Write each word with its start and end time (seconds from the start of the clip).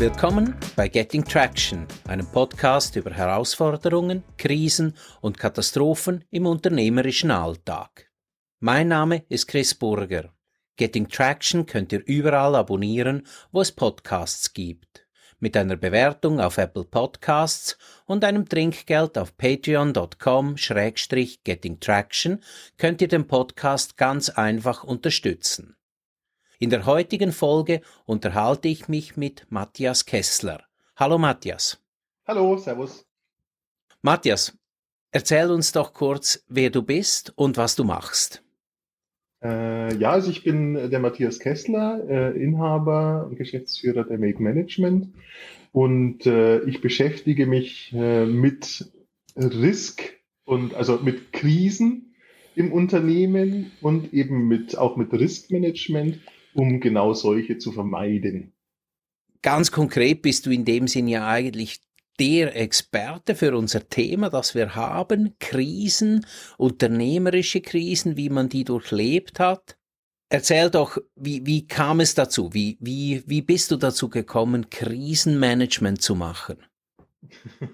Willkommen 0.00 0.56
bei 0.76 0.88
Getting 0.88 1.24
Traction, 1.26 1.86
einem 2.08 2.26
Podcast 2.32 2.96
über 2.96 3.10
Herausforderungen, 3.10 4.24
Krisen 4.38 4.96
und 5.20 5.36
Katastrophen 5.36 6.24
im 6.30 6.46
unternehmerischen 6.46 7.30
Alltag. 7.30 8.10
Mein 8.60 8.88
Name 8.88 9.26
ist 9.28 9.46
Chris 9.46 9.74
Burger. 9.74 10.32
Getting 10.76 11.06
Traction 11.06 11.66
könnt 11.66 11.92
ihr 11.92 12.02
überall 12.06 12.54
abonnieren, 12.54 13.26
wo 13.52 13.60
es 13.60 13.72
Podcasts 13.72 14.54
gibt. 14.54 15.06
Mit 15.38 15.54
einer 15.54 15.76
Bewertung 15.76 16.40
auf 16.40 16.56
Apple 16.56 16.84
Podcasts 16.84 17.76
und 18.06 18.24
einem 18.24 18.48
Trinkgeld 18.48 19.18
auf 19.18 19.36
patreon.com-getting 19.36 21.78
traction 21.78 22.42
könnt 22.78 23.02
ihr 23.02 23.08
den 23.08 23.26
Podcast 23.26 23.98
ganz 23.98 24.30
einfach 24.30 24.82
unterstützen. 24.82 25.76
In 26.62 26.68
der 26.68 26.84
heutigen 26.84 27.32
Folge 27.32 27.80
unterhalte 28.04 28.68
ich 28.68 28.86
mich 28.86 29.16
mit 29.16 29.46
Matthias 29.48 30.04
Kessler. 30.04 30.62
Hallo 30.94 31.16
Matthias. 31.16 31.82
Hallo, 32.26 32.58
Servus. 32.58 33.06
Matthias, 34.02 34.54
erzähl 35.10 35.50
uns 35.50 35.72
doch 35.72 35.94
kurz, 35.94 36.44
wer 36.48 36.68
du 36.68 36.82
bist 36.82 37.32
und 37.34 37.56
was 37.56 37.76
du 37.76 37.84
machst. 37.84 38.42
Äh, 39.42 39.96
ja, 39.96 40.10
also 40.10 40.30
ich 40.30 40.44
bin 40.44 40.74
der 40.74 41.00
Matthias 41.00 41.38
Kessler, 41.38 42.06
äh, 42.06 42.38
Inhaber 42.38 43.26
und 43.26 43.36
Geschäftsführer 43.36 44.04
der 44.04 44.18
Make 44.18 44.42
Management 44.42 45.14
und 45.72 46.26
äh, 46.26 46.62
ich 46.64 46.82
beschäftige 46.82 47.46
mich 47.46 47.90
äh, 47.94 48.26
mit 48.26 48.92
Risk 49.34 50.02
und 50.44 50.74
also 50.74 50.98
mit 50.98 51.32
Krisen 51.32 52.14
im 52.54 52.70
Unternehmen 52.70 53.72
und 53.80 54.12
eben 54.12 54.46
mit 54.46 54.76
auch 54.76 54.98
mit 54.98 55.10
Riskmanagement 55.10 56.20
um 56.54 56.80
genau 56.80 57.12
solche 57.12 57.58
zu 57.58 57.72
vermeiden. 57.72 58.52
Ganz 59.42 59.72
konkret 59.72 60.22
bist 60.22 60.46
du 60.46 60.50
in 60.50 60.64
dem 60.64 60.86
Sinn 60.86 61.08
ja 61.08 61.26
eigentlich 61.26 61.80
der 62.18 62.54
Experte 62.54 63.34
für 63.34 63.56
unser 63.56 63.88
Thema, 63.88 64.28
das 64.28 64.54
wir 64.54 64.74
haben, 64.74 65.36
Krisen, 65.38 66.26
unternehmerische 66.58 67.62
Krisen, 67.62 68.18
wie 68.18 68.28
man 68.28 68.50
die 68.50 68.64
durchlebt 68.64 69.40
hat. 69.40 69.78
Erzähl 70.28 70.70
doch, 70.70 70.98
wie, 71.16 71.44
wie 71.46 71.66
kam 71.66 71.98
es 72.00 72.14
dazu? 72.14 72.52
Wie, 72.52 72.76
wie, 72.80 73.22
wie 73.26 73.42
bist 73.42 73.70
du 73.70 73.76
dazu 73.76 74.10
gekommen, 74.10 74.68
Krisenmanagement 74.70 76.02
zu 76.02 76.14
machen? 76.14 76.58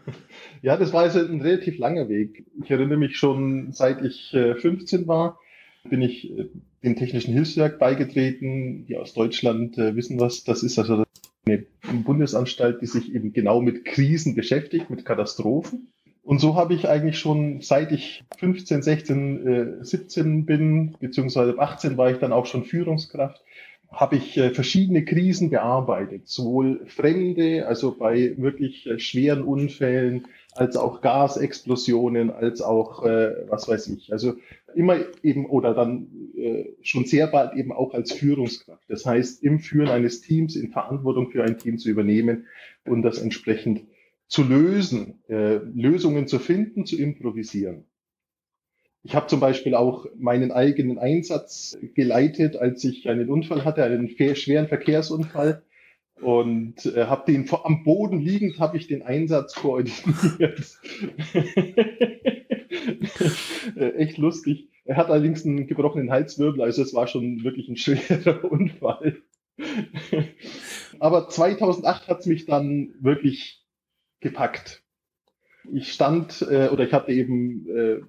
Ja, 0.62 0.76
das 0.76 0.92
war 0.92 1.02
also 1.02 1.20
ein 1.20 1.40
relativ 1.40 1.78
langer 1.78 2.08
Weg. 2.08 2.46
Ich 2.64 2.70
erinnere 2.70 2.98
mich 2.98 3.16
schon, 3.16 3.72
seit 3.72 4.02
ich 4.02 4.30
15 4.30 5.02
äh, 5.04 5.06
war, 5.06 5.38
bin 5.84 6.02
ich 6.02 6.30
äh, 6.36 6.48
dem 6.82 6.96
Technischen 6.96 7.34
Hilfswerk 7.34 7.78
beigetreten. 7.78 8.86
Die 8.86 8.96
aus 8.96 9.14
Deutschland 9.14 9.78
äh, 9.78 9.96
wissen 9.96 10.20
was. 10.20 10.44
Das 10.44 10.62
ist 10.62 10.78
also 10.78 11.04
eine 11.46 11.64
Bundesanstalt, 12.04 12.80
die 12.82 12.86
sich 12.86 13.14
eben 13.14 13.32
genau 13.32 13.60
mit 13.60 13.84
Krisen 13.84 14.34
beschäftigt, 14.34 14.90
mit 14.90 15.04
Katastrophen. 15.04 15.88
Und 16.22 16.40
so 16.40 16.56
habe 16.56 16.74
ich 16.74 16.88
eigentlich 16.88 17.20
schon, 17.20 17.60
seit 17.60 17.92
ich 17.92 18.24
15, 18.38 18.82
16, 18.82 19.46
äh, 19.46 19.84
17 19.84 20.44
bin, 20.44 20.96
beziehungsweise 20.98 21.56
18 21.56 21.96
war 21.96 22.10
ich 22.10 22.18
dann 22.18 22.32
auch 22.32 22.46
schon 22.46 22.64
Führungskraft, 22.64 23.40
habe 23.92 24.16
ich 24.16 24.36
äh, 24.36 24.50
verschiedene 24.50 25.04
Krisen 25.04 25.50
bearbeitet, 25.50 26.26
sowohl 26.26 26.84
Fremde, 26.88 27.68
also 27.68 27.96
bei 27.96 28.34
wirklich 28.38 28.88
äh, 28.88 28.98
schweren 28.98 29.42
Unfällen, 29.42 30.26
als 30.56 30.76
auch 30.76 31.00
Gasexplosionen, 31.00 32.30
als 32.30 32.60
auch, 32.60 33.04
äh, 33.04 33.48
was 33.48 33.68
weiß 33.68 33.88
ich. 33.88 34.12
Also 34.12 34.34
immer 34.74 34.96
eben 35.22 35.46
oder 35.46 35.74
dann 35.74 36.08
äh, 36.36 36.66
schon 36.82 37.04
sehr 37.04 37.26
bald 37.26 37.54
eben 37.54 37.72
auch 37.72 37.94
als 37.94 38.12
Führungskraft. 38.12 38.84
Das 38.88 39.06
heißt, 39.06 39.42
im 39.42 39.60
Führen 39.60 39.88
eines 39.88 40.20
Teams, 40.20 40.56
in 40.56 40.70
Verantwortung 40.70 41.30
für 41.30 41.44
ein 41.44 41.58
Team 41.58 41.78
zu 41.78 41.88
übernehmen 41.88 42.46
und 42.84 43.02
das 43.02 43.18
entsprechend 43.18 43.86
zu 44.28 44.42
lösen, 44.42 45.22
äh, 45.28 45.56
Lösungen 45.56 46.26
zu 46.26 46.38
finden, 46.38 46.84
zu 46.84 46.96
improvisieren. 46.96 47.84
Ich 49.02 49.14
habe 49.14 49.28
zum 49.28 49.38
Beispiel 49.38 49.76
auch 49.76 50.06
meinen 50.16 50.50
eigenen 50.50 50.98
Einsatz 50.98 51.78
geleitet, 51.94 52.56
als 52.56 52.82
ich 52.82 53.08
einen 53.08 53.30
Unfall 53.30 53.64
hatte, 53.64 53.84
einen 53.84 54.08
schweren 54.08 54.66
Verkehrsunfall 54.66 55.62
und 56.20 56.86
äh, 56.86 57.06
habe 57.06 57.30
den 57.30 57.48
am 57.64 57.84
Boden 57.84 58.20
liegend 58.20 58.58
habe 58.58 58.76
ich 58.76 58.86
den 58.86 59.02
Einsatz 59.02 59.54
koordiniert. 59.54 60.40
äh, 63.76 63.90
echt 63.96 64.18
lustig. 64.18 64.68
Er 64.84 64.96
hat 64.96 65.10
allerdings 65.10 65.44
einen 65.44 65.66
gebrochenen 65.66 66.10
Halswirbel, 66.10 66.62
also 66.62 66.82
es 66.82 66.94
war 66.94 67.06
schon 67.06 67.44
wirklich 67.44 67.68
ein 67.68 67.76
schwerer 67.76 68.44
Unfall. 68.50 69.18
Aber 70.98 71.28
2008 71.28 72.08
hat 72.08 72.20
es 72.20 72.26
mich 72.26 72.46
dann 72.46 72.94
wirklich 73.00 73.64
gepackt. 74.20 74.82
Ich 75.72 75.92
stand 75.92 76.46
äh, 76.48 76.68
oder 76.68 76.84
ich 76.84 76.92
hatte 76.92 77.12
eben 77.12 77.68
äh, 77.68 78.00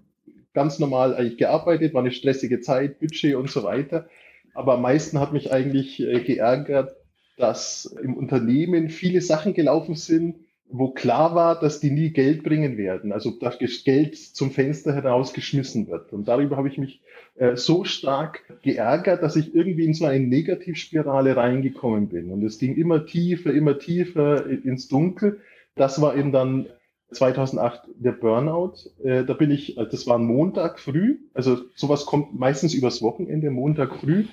ganz 0.53 0.79
normal 0.79 1.15
eigentlich 1.15 1.37
gearbeitet, 1.37 1.93
war 1.93 2.01
eine 2.01 2.11
stressige 2.11 2.61
Zeit, 2.61 2.99
Budget 2.99 3.35
und 3.35 3.49
so 3.49 3.63
weiter. 3.63 4.07
Aber 4.53 4.75
am 4.75 4.81
meisten 4.81 5.19
hat 5.19 5.33
mich 5.33 5.51
eigentlich 5.51 5.99
äh, 5.99 6.21
geärgert, 6.21 6.95
dass 7.37 7.85
im 8.03 8.15
Unternehmen 8.15 8.89
viele 8.89 9.21
Sachen 9.21 9.53
gelaufen 9.53 9.95
sind, 9.95 10.35
wo 10.69 10.89
klar 10.89 11.33
war, 11.33 11.59
dass 11.59 11.79
die 11.79 11.91
nie 11.91 12.09
Geld 12.09 12.43
bringen 12.43 12.77
werden, 12.77 13.13
also 13.13 13.31
dass 13.31 13.57
Geld 13.59 14.17
zum 14.17 14.51
Fenster 14.51 14.93
herausgeschmissen 14.93 15.87
wird. 15.87 16.11
Und 16.11 16.27
darüber 16.27 16.57
habe 16.57 16.67
ich 16.67 16.77
mich 16.77 17.01
äh, 17.35 17.55
so 17.55 17.85
stark 17.85 18.41
geärgert, 18.63 19.23
dass 19.23 19.37
ich 19.37 19.55
irgendwie 19.55 19.85
in 19.85 19.93
so 19.93 20.05
eine 20.05 20.25
Negativspirale 20.25 21.37
reingekommen 21.37 22.09
bin. 22.09 22.31
Und 22.31 22.43
es 22.43 22.57
ging 22.57 22.75
immer 22.75 23.05
tiefer, 23.05 23.53
immer 23.53 23.79
tiefer 23.79 24.45
ins 24.45 24.89
Dunkel. 24.89 25.39
Das 25.75 26.01
war 26.01 26.17
eben 26.17 26.33
dann 26.33 26.65
2008 27.11 27.83
der 27.95 28.11
Burnout. 28.11 28.73
Äh, 29.03 29.23
da 29.23 29.33
bin 29.33 29.51
ich, 29.51 29.75
das 29.75 30.05
war 30.05 30.19
ein 30.19 30.25
Montag 30.25 30.79
früh, 30.79 31.19
also 31.33 31.59
sowas 31.75 32.05
kommt 32.05 32.37
meistens 32.37 32.73
übers 32.73 33.01
Wochenende, 33.01 33.51
Montag 33.51 33.95
früh 33.95 34.25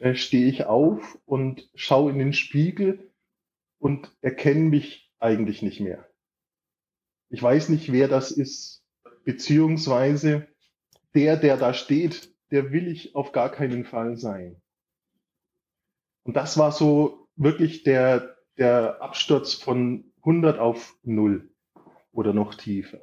äh, 0.00 0.14
stehe 0.14 0.46
ich 0.46 0.64
auf 0.64 1.18
und 1.24 1.68
schaue 1.74 2.10
in 2.10 2.18
den 2.18 2.32
Spiegel 2.32 3.10
und 3.78 4.14
erkenne 4.20 4.68
mich 4.68 5.10
eigentlich 5.18 5.62
nicht 5.62 5.80
mehr. 5.80 6.08
Ich 7.30 7.42
weiß 7.42 7.68
nicht, 7.68 7.92
wer 7.92 8.08
das 8.08 8.30
ist, 8.30 8.84
beziehungsweise 9.24 10.48
der, 11.14 11.36
der 11.36 11.56
da 11.56 11.74
steht, 11.74 12.34
der 12.50 12.72
will 12.72 12.88
ich 12.88 13.14
auf 13.14 13.32
gar 13.32 13.50
keinen 13.50 13.84
Fall 13.84 14.16
sein. 14.16 14.60
Und 16.22 16.34
das 16.34 16.58
war 16.58 16.72
so 16.72 17.28
wirklich 17.36 17.82
der, 17.82 18.36
der 18.56 19.02
Absturz 19.02 19.54
von 19.54 20.12
100 20.18 20.58
auf 20.58 20.96
0 21.02 21.50
oder 22.12 22.32
noch 22.32 22.54
tiefer. 22.54 23.00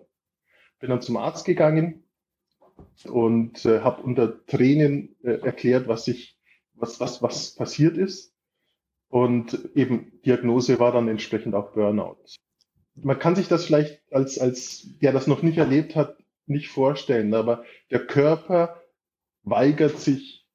Bin 0.80 0.90
dann 0.90 1.02
zum 1.02 1.18
Arzt 1.18 1.46
gegangen 1.46 2.04
und 3.06 3.66
äh, 3.66 3.82
habe 3.82 4.02
unter 4.02 4.46
Tränen 4.46 5.16
äh, 5.24 5.40
erklärt, 5.40 5.88
was 5.88 6.08
ich 6.08 6.35
was, 6.76 7.00
was, 7.00 7.22
was 7.22 7.56
passiert 7.56 7.98
ist. 7.98 8.34
Und 9.10 9.70
eben 9.76 10.12
Diagnose 10.26 10.80
war 10.80 10.92
dann 10.92 11.08
entsprechend 11.08 11.56
auch 11.56 11.74
Burnout. 11.74 12.18
Man 12.96 13.20
kann 13.20 13.36
sich 13.36 13.48
das 13.48 13.66
vielleicht 13.66 14.02
als, 14.12 14.40
als 14.40 14.98
der 15.00 15.12
das 15.12 15.28
noch 15.28 15.42
nicht 15.42 15.58
erlebt 15.58 15.96
hat, 15.96 16.18
nicht 16.48 16.70
vorstellen, 16.70 17.34
aber 17.34 17.64
der 17.92 18.06
Körper 18.06 18.82
weigert 19.44 20.00
sich 20.00 20.46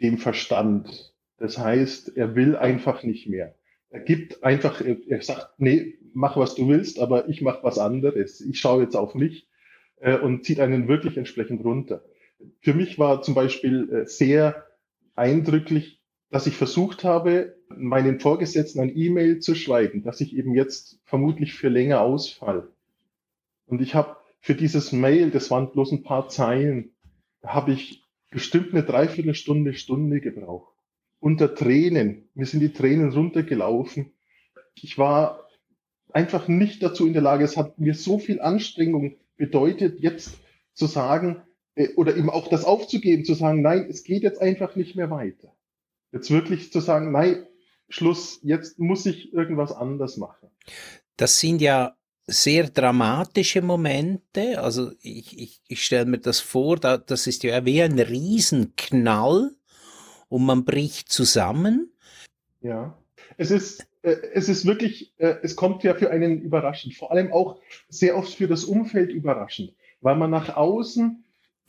dem 0.00 0.18
Verstand. 0.18 1.14
Das 1.38 1.58
heißt, 1.58 2.16
er 2.16 2.34
will 2.34 2.56
einfach 2.56 3.02
nicht 3.02 3.28
mehr. 3.28 3.54
Er 3.90 4.00
gibt 4.00 4.42
einfach, 4.42 4.80
er 4.80 5.22
sagt, 5.22 5.50
nee, 5.58 5.98
mach 6.14 6.36
was 6.36 6.54
du 6.54 6.68
willst, 6.68 6.98
aber 6.98 7.28
ich 7.28 7.42
mach 7.42 7.62
was 7.62 7.78
anderes. 7.78 8.40
Ich 8.40 8.58
schaue 8.58 8.82
jetzt 8.82 8.96
auf 8.96 9.14
mich 9.14 9.48
äh, 10.00 10.16
und 10.16 10.44
zieht 10.44 10.60
einen 10.60 10.88
wirklich 10.88 11.16
entsprechend 11.16 11.64
runter. 11.64 12.04
Für 12.60 12.74
mich 12.74 12.98
war 12.98 13.22
zum 13.22 13.34
Beispiel 13.34 13.92
äh, 13.92 14.06
sehr 14.06 14.66
eindrücklich, 15.14 16.00
dass 16.30 16.46
ich 16.46 16.56
versucht 16.56 17.04
habe, 17.04 17.56
meinen 17.68 18.20
Vorgesetzten 18.20 18.80
ein 18.80 18.96
E-Mail 18.96 19.40
zu 19.40 19.54
schreiben, 19.54 20.02
dass 20.02 20.20
ich 20.20 20.34
eben 20.34 20.54
jetzt 20.54 20.98
vermutlich 21.04 21.54
für 21.54 21.68
länger 21.68 22.00
ausfall. 22.00 22.68
Und 23.66 23.80
ich 23.80 23.94
habe 23.94 24.16
für 24.40 24.54
dieses 24.54 24.92
Mail, 24.92 25.30
das 25.30 25.50
waren 25.50 25.70
bloß 25.70 25.92
ein 25.92 26.02
paar 26.02 26.28
Zeilen, 26.28 26.90
habe 27.42 27.72
ich 27.72 28.02
bestimmt 28.30 28.72
eine 28.72 28.82
Dreiviertelstunde, 28.82 29.74
Stunde 29.74 30.20
gebraucht. 30.20 30.72
Unter 31.20 31.54
Tränen. 31.54 32.28
Mir 32.34 32.46
sind 32.46 32.60
die 32.60 32.72
Tränen 32.72 33.12
runtergelaufen. 33.12 34.12
Ich 34.74 34.98
war 34.98 35.46
einfach 36.12 36.48
nicht 36.48 36.82
dazu 36.82 37.06
in 37.06 37.12
der 37.12 37.22
Lage. 37.22 37.44
Es 37.44 37.56
hat 37.56 37.78
mir 37.78 37.94
so 37.94 38.18
viel 38.18 38.40
Anstrengung 38.40 39.16
bedeutet, 39.36 40.00
jetzt 40.00 40.38
zu 40.72 40.86
sagen, 40.86 41.42
oder 41.96 42.16
eben 42.16 42.30
auch 42.30 42.48
das 42.48 42.64
aufzugeben, 42.64 43.24
zu 43.24 43.34
sagen, 43.34 43.62
nein, 43.62 43.86
es 43.88 44.04
geht 44.04 44.22
jetzt 44.22 44.40
einfach 44.40 44.76
nicht 44.76 44.94
mehr 44.96 45.10
weiter. 45.10 45.54
Jetzt 46.12 46.30
wirklich 46.30 46.72
zu 46.72 46.80
sagen, 46.80 47.12
nein, 47.12 47.46
Schluss, 47.88 48.40
jetzt 48.42 48.78
muss 48.78 49.06
ich 49.06 49.32
irgendwas 49.32 49.72
anders 49.72 50.16
machen. 50.16 50.48
Das 51.16 51.40
sind 51.40 51.60
ja 51.60 51.96
sehr 52.26 52.68
dramatische 52.68 53.62
Momente. 53.62 54.60
Also 54.60 54.92
ich, 55.00 55.38
ich, 55.38 55.60
ich 55.66 55.84
stelle 55.84 56.06
mir 56.06 56.18
das 56.18 56.40
vor, 56.40 56.76
da, 56.76 56.98
das 56.98 57.26
ist 57.26 57.42
ja 57.42 57.64
wie 57.64 57.82
ein 57.82 57.98
Riesenknall 57.98 59.54
und 60.28 60.44
man 60.44 60.64
bricht 60.64 61.10
zusammen. 61.10 61.92
Ja, 62.60 62.96
es 63.36 63.50
ist 63.50 63.86
äh, 64.02 64.16
es 64.34 64.48
ist 64.48 64.66
wirklich, 64.66 65.12
äh, 65.18 65.36
es 65.42 65.56
kommt 65.56 65.82
ja 65.82 65.94
für 65.94 66.10
einen 66.10 66.40
überraschend, 66.40 66.94
vor 66.94 67.10
allem 67.10 67.32
auch 67.32 67.60
sehr 67.88 68.16
oft 68.16 68.34
für 68.34 68.48
das 68.48 68.64
Umfeld 68.64 69.10
überraschend, 69.10 69.74
weil 70.00 70.16
man 70.16 70.30
nach 70.30 70.56
außen 70.56 71.21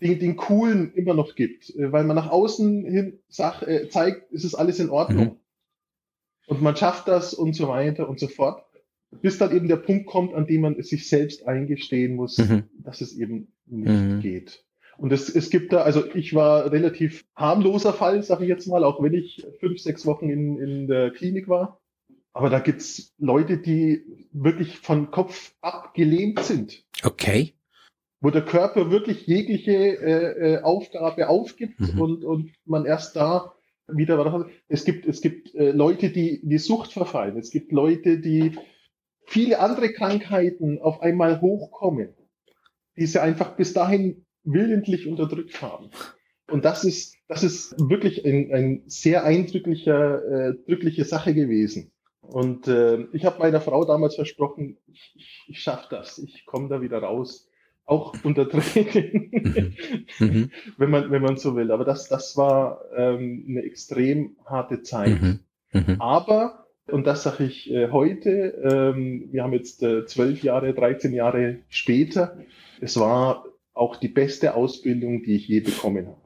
den, 0.04 0.20
den 0.20 0.36
coolen 0.36 0.94
immer 0.94 1.14
noch 1.14 1.36
gibt, 1.36 1.70
äh, 1.76 1.92
weil 1.92 2.04
man 2.04 2.16
nach 2.16 2.30
außen 2.30 2.86
hin 2.86 3.20
sagt, 3.30 3.64
äh, 3.64 3.90
zeigt, 3.90 4.32
es 4.32 4.44
ist 4.44 4.56
alles 4.56 4.80
in 4.80 4.90
Ordnung. 4.90 5.26
Mhm. 5.26 5.38
Und 6.48 6.62
man 6.62 6.76
schafft 6.76 7.08
das 7.08 7.34
und 7.34 7.56
so 7.56 7.68
weiter 7.70 8.10
und 8.10 8.20
so 8.20 8.28
fort, 8.28 8.66
bis 9.22 9.38
dann 9.38 9.56
eben 9.56 9.68
der 9.68 9.78
Punkt 9.78 10.08
kommt, 10.08 10.34
an 10.34 10.46
dem 10.46 10.62
man 10.62 10.78
es 10.78 10.90
sich 10.90 11.08
selbst 11.08 11.48
eingestehen 11.48 12.16
muss, 12.16 12.38
mhm. 12.38 12.64
dass 12.84 13.02
es 13.02 13.18
eben 13.18 13.54
nicht 13.66 13.90
mhm. 13.90 14.20
geht. 14.20 14.66
Und 14.98 15.12
es, 15.12 15.34
es 15.34 15.50
gibt 15.50 15.74
da, 15.74 15.82
also 15.82 16.14
ich 16.14 16.34
war 16.36 16.72
relativ 16.72 17.26
harmloser 17.36 17.94
Fall, 17.94 18.22
sage 18.24 18.44
ich 18.44 18.50
jetzt 18.50 18.68
mal, 18.68 18.84
auch 18.84 19.02
wenn 19.02 19.14
ich 19.14 19.46
fünf, 19.60 19.80
sechs 19.80 20.06
Wochen 20.06 20.30
in, 20.30 20.60
in 20.60 20.88
der 20.88 21.12
Klinik 21.12 21.48
war. 21.48 21.82
Aber 22.34 22.50
da 22.50 22.60
gibt's 22.60 23.14
Leute, 23.18 23.58
die 23.58 24.04
wirklich 24.32 24.78
von 24.78 25.12
Kopf 25.12 25.54
ab 25.62 25.94
gelähmt 25.94 26.40
sind. 26.40 26.84
Okay. 27.04 27.54
Wo 28.24 28.30
der 28.30 28.46
Körper 28.46 28.90
wirklich 28.90 29.28
jegliche 29.28 29.74
äh, 29.74 30.54
äh, 30.54 30.62
Aufgabe 30.62 31.28
aufgibt 31.28 31.82
mhm. 31.82 32.02
und, 32.02 32.24
und 32.24 32.52
man 32.64 32.86
erst 32.86 33.18
da 33.18 33.54
wieder 33.88 34.18
was. 34.18 34.46
Es 34.70 34.86
gibt, 34.86 35.06
es 35.06 35.20
gibt 35.20 35.54
äh, 35.56 35.72
Leute, 35.72 36.10
die 36.10 36.36
in 36.36 36.50
die 36.50 36.58
Sucht 36.58 36.94
verfallen. 36.94 37.38
Es 37.38 37.52
gibt 37.52 37.74
Leute, 37.74 38.20
die 38.20 38.58
viele 39.26 39.60
andere 39.60 39.92
Krankheiten 39.92 40.80
auf 40.80 41.02
einmal 41.02 41.42
hochkommen, 41.42 42.14
die 42.96 43.08
sie 43.08 43.22
einfach 43.22 43.58
bis 43.58 43.74
dahin 43.74 44.26
willentlich 44.46 45.06
unterdrückt 45.06 45.62
haben. 45.62 45.90
Und 46.50 46.64
das 46.64 46.86
ist, 46.86 47.18
das 47.28 47.44
ist 47.44 47.76
wirklich 47.78 48.24
ein, 48.24 48.54
ein 48.54 48.84
sehr 48.86 49.26
eindrücklicher, 49.26 50.24
äh, 50.24 50.54
drückliche 50.66 51.04
Sache 51.04 51.34
gewesen. 51.34 51.92
Und 52.22 52.70
äh, 52.70 53.02
ich 53.12 53.26
habe 53.26 53.40
meiner 53.40 53.60
Frau 53.60 53.84
damals 53.84 54.16
versprochen, 54.16 54.78
ich, 54.88 55.12
ich, 55.16 55.44
ich 55.48 55.60
schaffe 55.60 55.88
das, 55.90 56.20
ich 56.20 56.46
komme 56.46 56.70
da 56.70 56.82
wieder 56.82 57.00
raus. 57.00 57.50
Auch 57.86 58.14
unter 58.24 58.48
Tränen, 58.48 59.30
mhm. 60.20 60.26
mhm. 60.26 60.52
wenn, 60.78 60.90
man, 60.90 61.12
wenn 61.12 61.22
man 61.22 61.38
so 61.38 61.56
will. 61.56 61.72
Aber 61.72 61.84
das, 61.84 62.08
das 62.08 62.38
war 62.38 62.82
ähm, 62.96 63.46
eine 63.50 63.64
extrem 63.64 64.38
harte 64.46 64.84
Zeit. 64.84 65.22
Mhm. 65.22 65.40
Mhm. 65.74 66.00
Aber, 66.00 66.68
und 66.88 67.06
das 67.06 67.24
sage 67.24 67.44
ich 67.44 67.70
äh, 67.72 67.90
heute, 67.90 68.30
ähm, 68.64 69.28
wir 69.32 69.44
haben 69.44 69.54
jetzt 69.54 69.84
äh, 69.84 70.06
zwölf 70.06 70.44
Jahre, 70.44 70.74
13 70.74 71.14
Jahre 71.14 71.60
später, 71.68 72.38
es 72.80 72.98
war 72.98 73.46
auch 73.74 73.98
die 73.98 74.08
beste 74.08 74.56
Ausbildung, 74.56 75.24
die 75.24 75.36
ich 75.36 75.48
je 75.48 75.60
bekommen 75.60 76.08
habe. 76.08 76.22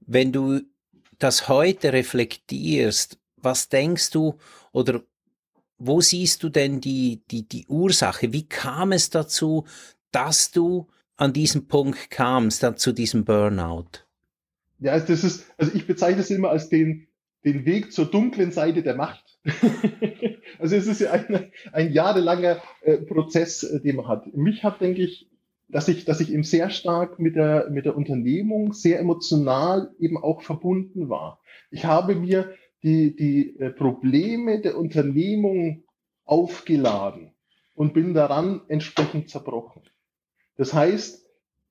Wenn 0.00 0.32
du 0.32 0.60
das 1.18 1.48
heute 1.48 1.92
reflektierst, 1.92 3.18
was 3.36 3.68
denkst 3.68 4.10
du 4.10 4.38
oder 4.72 5.02
wo 5.78 6.00
siehst 6.00 6.42
du 6.42 6.48
denn 6.48 6.80
die, 6.80 7.22
die, 7.30 7.46
die 7.46 7.66
Ursache? 7.66 8.32
Wie 8.32 8.48
kam 8.48 8.92
es 8.92 9.10
dazu, 9.10 9.66
dass 10.16 10.50
du 10.50 10.86
an 11.16 11.34
diesen 11.34 11.68
Punkt 11.68 12.10
kamst, 12.10 12.62
dann 12.62 12.78
zu 12.78 12.92
diesem 12.92 13.26
Burnout? 13.26 14.06
Ja, 14.78 14.92
also 14.92 15.08
das 15.08 15.24
ist, 15.24 15.44
also 15.58 15.72
ich 15.74 15.86
bezeichne 15.86 16.22
es 16.22 16.30
immer 16.30 16.48
als 16.48 16.70
den, 16.70 17.06
den 17.44 17.66
Weg 17.66 17.92
zur 17.92 18.06
dunklen 18.06 18.50
Seite 18.50 18.82
der 18.82 18.94
Macht. 18.94 19.38
also 20.58 20.74
es 20.74 20.86
ist 20.86 21.02
ja 21.02 21.12
ein, 21.12 21.50
ein 21.72 21.92
jahrelanger 21.92 22.62
äh, 22.80 22.96
Prozess, 22.96 23.62
äh, 23.62 23.80
den 23.82 23.96
man 23.96 24.08
hat. 24.08 24.34
Mich 24.34 24.64
hat, 24.64 24.80
denke 24.80 25.02
ich, 25.02 25.30
dass 25.68 25.86
ich, 25.88 26.06
dass 26.06 26.20
ich 26.20 26.32
eben 26.32 26.44
sehr 26.44 26.70
stark 26.70 27.18
mit 27.18 27.36
der, 27.36 27.68
mit 27.70 27.84
der 27.84 27.94
Unternehmung 27.94 28.72
sehr 28.72 28.98
emotional 28.98 29.90
eben 29.98 30.16
auch 30.16 30.40
verbunden 30.40 31.10
war. 31.10 31.40
Ich 31.70 31.84
habe 31.84 32.14
mir 32.14 32.54
die, 32.82 33.14
die 33.14 33.58
äh, 33.58 33.68
Probleme 33.70 34.62
der 34.62 34.78
Unternehmung 34.78 35.84
aufgeladen 36.24 37.34
und 37.74 37.92
bin 37.92 38.14
daran 38.14 38.62
entsprechend 38.68 39.28
zerbrochen. 39.28 39.82
Das 40.56 40.72
heißt, 40.72 41.26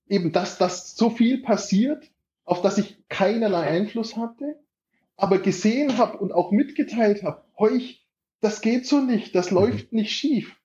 eben, 0.07 0.31
dass 0.31 0.57
das 0.57 0.95
so 0.95 1.09
viel 1.09 1.41
passiert, 1.41 2.11
auf 2.43 2.61
das 2.61 2.77
ich 2.77 2.97
keinerlei 3.09 3.67
Einfluss 3.67 4.15
hatte, 4.15 4.59
aber 5.17 5.39
gesehen 5.39 5.97
habe 5.97 6.17
und 6.17 6.31
auch 6.31 6.51
mitgeteilt 6.51 7.23
habe, 7.23 7.43
euch, 7.55 8.05
das 8.41 8.61
geht 8.61 8.85
so 8.85 8.99
nicht, 8.99 9.33
das 9.35 9.51
mhm. 9.51 9.57
läuft 9.57 9.93
nicht 9.93 10.11
schief. 10.11 10.55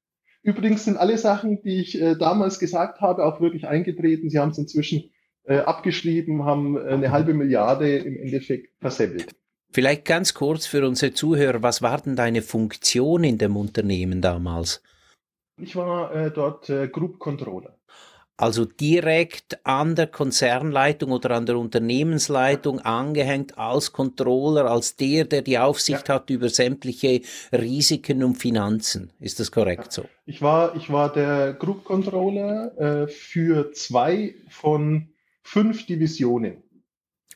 Übrigens 0.42 0.84
sind 0.84 0.96
alle 0.96 1.18
Sachen, 1.18 1.62
die 1.62 1.80
ich 1.80 2.00
äh, 2.00 2.16
damals 2.16 2.58
gesagt 2.58 3.00
habe, 3.00 3.24
auch 3.24 3.40
wirklich 3.40 3.66
eingetreten. 3.66 4.30
Sie 4.30 4.38
haben 4.38 4.50
es 4.50 4.58
inzwischen 4.58 5.10
äh, 5.44 5.58
abgeschrieben, 5.58 6.44
haben 6.44 6.76
äh, 6.76 6.90
eine 6.90 7.10
halbe 7.10 7.34
Milliarde 7.34 7.98
im 7.98 8.16
Endeffekt 8.16 8.70
versemmelt. 8.80 9.34
Vielleicht 9.72 10.04
ganz 10.04 10.34
kurz 10.34 10.66
für 10.66 10.86
unsere 10.86 11.12
Zuhörer, 11.12 11.62
was 11.62 11.82
war 11.82 12.00
denn 12.00 12.16
deine 12.16 12.42
Funktion 12.42 13.22
in 13.22 13.38
dem 13.38 13.56
Unternehmen 13.56 14.20
damals? 14.20 14.82
Ich 15.58 15.76
war 15.76 16.14
äh, 16.14 16.30
dort 16.30 16.70
äh, 16.70 16.88
Group 16.88 17.18
Controller 17.18 17.76
also 18.40 18.64
direkt 18.64 19.58
an 19.66 19.94
der 19.94 20.06
Konzernleitung 20.06 21.12
oder 21.12 21.32
an 21.32 21.44
der 21.44 21.58
Unternehmensleitung 21.58 22.80
angehängt 22.80 23.58
als 23.58 23.92
Controller, 23.92 24.64
als 24.64 24.96
der, 24.96 25.26
der 25.26 25.42
die 25.42 25.58
Aufsicht 25.58 26.08
ja. 26.08 26.14
hat 26.14 26.30
über 26.30 26.48
sämtliche 26.48 27.20
Risiken 27.52 28.24
und 28.24 28.36
Finanzen. 28.36 29.12
Ist 29.20 29.40
das 29.40 29.52
korrekt 29.52 29.92
so? 29.92 30.06
Ich 30.24 30.40
war, 30.40 30.74
ich 30.74 30.90
war 30.90 31.12
der 31.12 31.52
Group 31.52 31.84
Controller 31.84 32.78
äh, 32.78 33.08
für 33.08 33.72
zwei 33.72 34.34
von 34.48 35.08
fünf 35.42 35.84
Divisionen. 35.84 36.62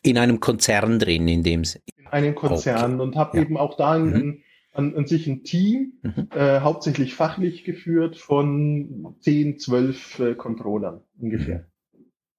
In 0.03 0.17
einem 0.17 0.41
Konzern 0.41 0.99
drin, 0.99 1.29
in 1.29 1.43
dem 1.43 1.65
In 1.97 2.07
einem 2.07 2.35
Konzern 2.35 2.95
okay. 2.95 3.03
und 3.03 3.17
habe 3.17 3.37
ja. 3.37 3.43
eben 3.43 3.59
auch 3.59 3.77
da 3.77 3.93
einen, 3.93 4.27
mhm 4.27 4.44
an, 4.75 4.95
an 4.97 5.07
sich 5.07 5.27
ein 5.27 5.45
Team, 5.45 5.95
mhm. 6.03 6.29
äh, 6.35 6.61
hauptsächlich 6.61 7.15
fachlich 7.15 7.65
geführt 7.65 8.17
von 8.17 9.17
10, 9.21 9.59
12 9.59 10.19
äh, 10.19 10.35
Controllern 10.35 11.01
ungefähr. 11.19 11.67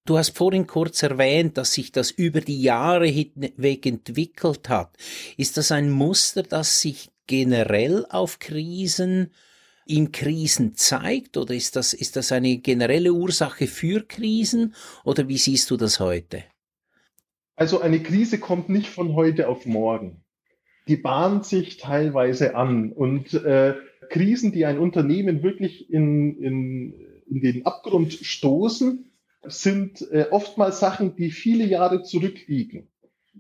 Du 0.06 0.20
hast 0.20 0.38
vorhin 0.38 0.68
kurz 0.68 1.02
erwähnt, 1.02 1.58
dass 1.58 1.74
sich 1.74 1.92
das 1.92 2.12
über 2.12 2.42
die 2.42 2.62
Jahre 2.62 3.08
hinweg 3.08 3.88
entwickelt 3.88 4.70
hat. 4.70 4.96
Ist 5.36 5.58
das 5.58 5.72
ein 5.72 5.90
Muster, 5.90 6.44
das 6.44 6.80
sich 6.80 7.10
generell 7.26 8.06
auf 8.10 8.38
Krisen 8.38 9.32
in 9.88 10.12
Krisen 10.12 10.76
zeigt 10.76 11.38
oder 11.38 11.54
ist 11.54 11.76
das, 11.76 11.94
ist 11.94 12.16
das 12.16 12.32
eine 12.32 12.58
generelle 12.58 13.14
Ursache 13.14 13.68
für 13.68 14.06
Krisen 14.06 14.76
oder 15.04 15.28
wie 15.28 15.38
siehst 15.38 15.72
du 15.72 15.78
das 15.78 16.00
heute? 16.00 16.44
Also 17.56 17.82
eine 17.82 18.02
Krise 18.02 18.40
kommt 18.40 18.68
nicht 18.68 18.88
von 18.88 19.14
heute 19.14 19.48
auf 19.48 19.66
morgen 19.66 20.25
die 20.88 20.98
bahnt 20.98 21.46
sich 21.46 21.78
teilweise 21.78 22.56
an. 22.56 22.92
Und 22.92 23.34
äh, 23.34 23.76
Krisen, 24.10 24.52
die 24.52 24.66
ein 24.66 24.80
Unternehmen 24.80 25.44
wirklich 25.44 25.90
in, 25.90 26.38
in, 26.38 26.94
in 27.28 27.42
den 27.42 27.66
Abgrund 27.66 28.14
stoßen, 28.14 29.12
sind 29.48 30.02
äh, 30.12 30.28
oftmals 30.32 30.80
Sachen, 30.80 31.16
die 31.16 31.32
viele 31.32 31.66
Jahre 31.66 32.04
zurückliegen. 32.04 32.88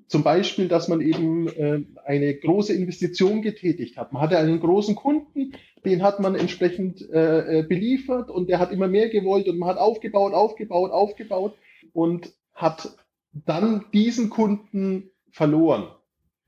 Zum 0.07 0.23
Beispiel, 0.23 0.67
dass 0.67 0.87
man 0.87 1.01
eben 1.01 1.47
äh, 1.47 1.83
eine 2.03 2.35
große 2.35 2.73
Investition 2.73 3.41
getätigt 3.41 3.97
hat. 3.97 4.13
Man 4.13 4.21
hatte 4.21 4.37
einen 4.37 4.59
großen 4.59 4.95
Kunden, 4.95 5.53
den 5.83 6.03
hat 6.03 6.19
man 6.19 6.35
entsprechend 6.35 7.01
äh, 7.09 7.59
äh 7.59 7.63
beliefert 7.63 8.29
und 8.29 8.49
der 8.49 8.59
hat 8.59 8.71
immer 8.71 8.87
mehr 8.87 9.09
gewollt 9.09 9.47
und 9.47 9.57
man 9.57 9.69
hat 9.69 9.77
aufgebaut, 9.77 10.33
aufgebaut, 10.33 10.91
aufgebaut 10.91 11.55
und 11.93 12.33
hat 12.53 12.95
dann 13.33 13.85
diesen 13.93 14.29
Kunden 14.29 15.09
verloren. 15.31 15.87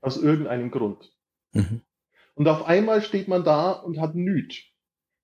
Aus 0.00 0.16
irgendeinem 0.16 0.70
Grund. 0.70 1.12
Mhm. 1.52 1.82
Und 2.34 2.48
auf 2.48 2.66
einmal 2.66 3.02
steht 3.02 3.28
man 3.28 3.44
da 3.44 3.72
und 3.72 4.00
hat 4.00 4.14
nüt. 4.14 4.64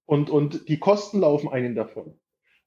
Und, 0.07 0.31
und 0.31 0.69
die 0.69 0.79
Kosten 0.79 1.21
laufen 1.21 1.49
einen 1.49 1.75
davon. 1.75 2.19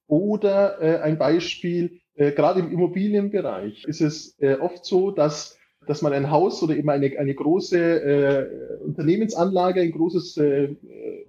Oder 0.06 0.80
äh, 0.80 1.00
ein 1.00 1.18
Beispiel, 1.18 2.00
äh, 2.14 2.32
gerade 2.32 2.60
im 2.60 2.72
Immobilienbereich 2.72 3.84
ist 3.84 4.00
es 4.00 4.38
äh, 4.40 4.54
oft 4.54 4.84
so, 4.84 5.10
dass, 5.10 5.58
dass 5.86 6.00
man 6.00 6.14
ein 6.14 6.30
Haus 6.30 6.62
oder 6.62 6.76
eben 6.76 6.88
eine, 6.88 7.18
eine 7.18 7.34
große 7.34 7.78
äh, 7.78 8.82
Unternehmensanlage, 8.82 9.82
ein 9.82 9.92
großes 9.92 10.38
äh, 10.38 10.76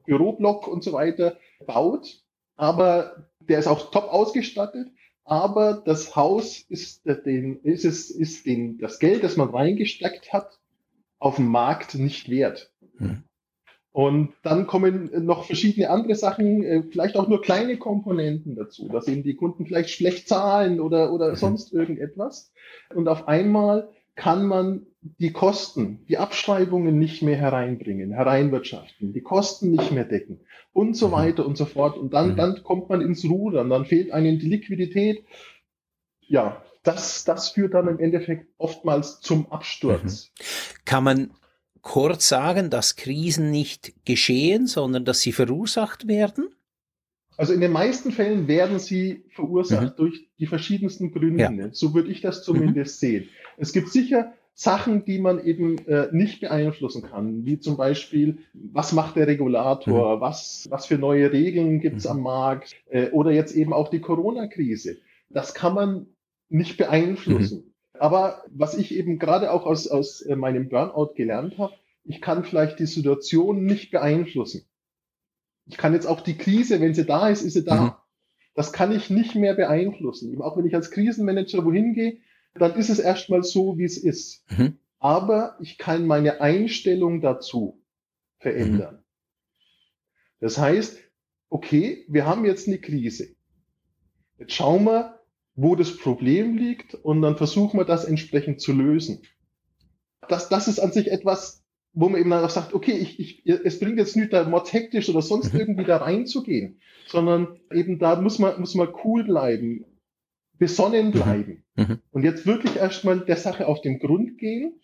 Büroblock 0.06 0.68
und 0.68 0.84
so 0.84 0.94
weiter 0.94 1.38
baut. 1.68 2.24
Aber 2.56 3.28
der 3.42 3.60
ist 3.60 3.68
auch 3.68 3.92
top 3.92 4.06
ausgestattet. 4.06 4.88
Aber 5.26 5.84
das 5.86 6.16
Haus 6.16 6.60
ist, 6.70 7.06
den, 7.06 7.60
ist, 7.62 7.86
es, 7.86 8.10
ist 8.10 8.48
den, 8.48 8.80
das 8.80 8.98
Geld, 8.98 9.24
das 9.24 9.38
man 9.38 9.50
reingesteckt 9.50 10.34
hat, 10.34 10.59
auf 11.20 11.36
dem 11.36 11.48
Markt 11.48 11.96
nicht 11.96 12.30
wert. 12.30 12.72
Hm. 12.98 13.24
Und 13.92 14.34
dann 14.44 14.68
kommen 14.68 15.10
noch 15.26 15.46
verschiedene 15.46 15.90
andere 15.90 16.16
Sachen, 16.16 16.64
äh, 16.64 16.84
vielleicht 16.84 17.18
auch 17.18 17.28
nur 17.28 17.42
kleine 17.42 17.78
Komponenten 17.78 18.56
dazu, 18.56 18.88
dass 18.88 19.08
eben 19.08 19.24
die 19.24 19.36
Kunden 19.36 19.66
vielleicht 19.66 19.90
schlecht 19.90 20.28
zahlen 20.28 20.80
oder, 20.80 21.12
oder 21.12 21.32
mhm. 21.32 21.36
sonst 21.36 21.74
irgendetwas. 21.74 22.54
Und 22.94 23.08
auf 23.08 23.28
einmal 23.28 23.90
kann 24.16 24.46
man 24.46 24.86
die 25.02 25.32
Kosten, 25.32 26.06
die 26.08 26.18
Abschreibungen 26.18 27.00
nicht 27.00 27.24
mehr 27.24 27.38
hereinbringen, 27.38 28.12
hereinwirtschaften, 28.12 29.14
die 29.14 29.22
Kosten 29.22 29.72
nicht 29.72 29.92
mehr 29.92 30.06
decken 30.06 30.42
und 30.72 30.96
so 30.96 31.08
mhm. 31.08 31.14
weiter 31.14 31.46
und 31.46 31.58
so 31.58 31.66
fort. 31.66 31.98
Und 31.98 32.14
dann, 32.14 32.32
mhm. 32.32 32.36
dann 32.36 32.64
kommt 32.64 32.90
man 32.90 33.02
ins 33.02 33.26
Rudern, 33.26 33.70
dann 33.70 33.86
fehlt 33.86 34.12
einem 34.12 34.38
die 34.40 34.50
Liquidität. 34.50 35.24
Ja, 36.22 36.62
das, 36.84 37.26
das 37.26 37.50
führt 37.50 37.74
dann 37.74 37.88
im 37.88 38.00
Endeffekt 38.00 38.48
oftmals 38.58 39.20
zum 39.20 39.52
Absturz. 39.52 40.32
Mhm. 40.38 40.44
Kann 40.86 41.04
man 41.04 41.32
kurz 41.82 42.28
sagen, 42.30 42.70
dass 42.70 42.96
Krisen 42.96 43.52
nicht 43.52 43.94
geschehen, 44.06 44.68
sondern 44.68 45.06
dass 45.06 45.22
sie 45.22 45.32
verursacht 45.32 46.08
werden? 46.08 46.50
Also 47.38 47.54
in 47.54 47.62
den 47.62 47.72
meisten 47.72 48.12
Fällen 48.12 48.48
werden 48.50 48.80
sie 48.80 49.24
verursacht 49.30 49.94
mhm. 49.94 49.96
durch 49.98 50.30
die 50.40 50.46
verschiedensten 50.46 51.12
Gründe. 51.12 51.44
Ja. 51.44 51.70
So 51.72 51.94
würde 51.94 52.12
ich 52.12 52.22
das 52.22 52.44
zumindest 52.44 53.02
mhm. 53.02 53.08
sehen. 53.08 53.30
Es 53.58 53.72
gibt 53.72 53.90
sicher 53.90 54.34
Sachen, 54.54 55.06
die 55.06 55.20
man 55.20 55.42
eben 55.46 55.78
äh, 55.88 56.10
nicht 56.12 56.42
beeinflussen 56.42 57.02
kann, 57.02 57.46
wie 57.46 57.62
zum 57.62 57.78
Beispiel, 57.78 58.40
was 58.54 58.92
macht 58.92 59.16
der 59.16 59.28
Regulator, 59.28 60.18
mhm. 60.18 60.22
was, 60.22 60.68
was 60.70 60.86
für 60.86 60.98
neue 60.98 61.32
Regeln 61.32 61.80
gibt 61.80 62.00
es 62.00 62.04
mhm. 62.04 62.12
am 62.12 62.22
Markt 62.24 62.76
äh, 62.90 63.10
oder 63.12 63.32
jetzt 63.32 63.56
eben 63.56 63.72
auch 63.72 63.88
die 63.88 64.02
Corona-Krise. 64.02 64.98
Das 65.30 65.54
kann 65.54 65.76
man 65.76 66.08
nicht 66.50 66.78
beeinflussen. 66.78 67.66
Mhm. 67.66 67.74
Aber 68.00 68.44
was 68.50 68.78
ich 68.78 68.94
eben 68.94 69.20
gerade 69.20 69.52
auch 69.52 69.66
aus, 69.66 69.88
aus 69.88 70.22
äh, 70.22 70.36
meinem 70.36 70.70
Burnout 70.70 71.14
gelernt 71.16 71.58
habe, 71.58 71.74
ich 72.04 72.22
kann 72.22 72.44
vielleicht 72.44 72.80
die 72.80 72.86
Situation 72.86 73.66
nicht 73.66 73.92
beeinflussen. 73.92 74.66
Ich 75.66 75.78
kann 75.78 75.94
jetzt 75.94 76.08
auch 76.08 76.22
die 76.22 76.38
Krise, 76.38 76.82
wenn 76.82 76.96
sie 76.96 77.06
da 77.06 77.30
ist, 77.30 77.44
ist 77.44 77.54
sie 77.54 77.64
da. 77.64 77.82
Mhm. 77.82 77.92
Das 78.56 78.74
kann 78.74 78.92
ich 78.92 79.10
nicht 79.10 79.36
mehr 79.36 79.54
beeinflussen. 79.54 80.42
Auch 80.42 80.58
wenn 80.58 80.66
ich 80.66 80.76
als 80.76 80.92
Krisenmanager 80.92 81.64
wohin 81.66 81.94
gehe, 81.94 82.18
dann 82.56 82.76
ist 82.76 82.90
es 82.90 83.00
erstmal 83.00 83.44
so, 83.44 83.78
wie 83.78 83.84
es 83.84 83.98
ist. 83.98 84.44
Mhm. 84.50 84.80
Aber 84.98 85.58
ich 85.62 85.78
kann 85.78 86.08
meine 86.08 86.42
Einstellung 86.42 87.22
dazu 87.22 87.82
verändern. 88.40 88.96
Mhm. 88.96 89.04
Das 90.40 90.58
heißt, 90.58 90.98
okay, 91.50 92.06
wir 92.08 92.26
haben 92.26 92.46
jetzt 92.46 92.68
eine 92.68 92.80
Krise. 92.80 93.36
Jetzt 94.38 94.54
schauen 94.54 94.86
wir, 94.86 95.19
wo 95.62 95.76
das 95.76 95.98
Problem 95.98 96.56
liegt 96.56 96.96
und 96.96 97.22
dann 97.22 97.36
versuchen 97.36 97.78
wir 97.78 97.84
das 97.84 98.06
entsprechend 98.06 98.62
zu 98.62 98.72
lösen. 98.72 99.24
Das, 100.30 100.48
das 100.48 100.70
ist 100.70 100.80
an 100.80 100.94
sich 100.94 101.12
etwas, 101.12 101.66
wo 101.92 102.08
man 102.08 102.22
eben 102.22 102.30
dann 102.30 102.46
auch 102.46 102.50
sagt, 102.50 102.74
okay, 102.74 102.94
ich, 102.94 103.20
ich, 103.20 103.46
es 103.46 103.80
bringt 103.80 103.98
jetzt 103.98 104.16
nicht 104.16 104.32
da 104.32 104.50
hektisch 104.72 105.10
oder 105.10 105.22
sonst 105.22 105.54
irgendwie 105.58 105.84
da 105.84 105.98
reinzugehen, 105.98 106.80
sondern 107.08 107.60
eben 107.74 108.00
da 108.00 108.22
muss 108.22 108.40
man, 108.40 108.58
muss 108.60 108.74
man 108.74 108.88
cool 109.04 109.26
bleiben, 109.26 109.84
besonnen 110.58 111.08
mhm. 111.08 111.12
bleiben 111.12 111.64
mhm. 111.76 112.00
und 112.12 112.24
jetzt 112.24 112.46
wirklich 112.46 112.78
erstmal 112.78 113.20
der 113.20 113.38
Sache 113.38 113.68
auf 113.68 113.82
den 113.82 114.00
Grund 114.00 114.38
gehen. 114.38 114.80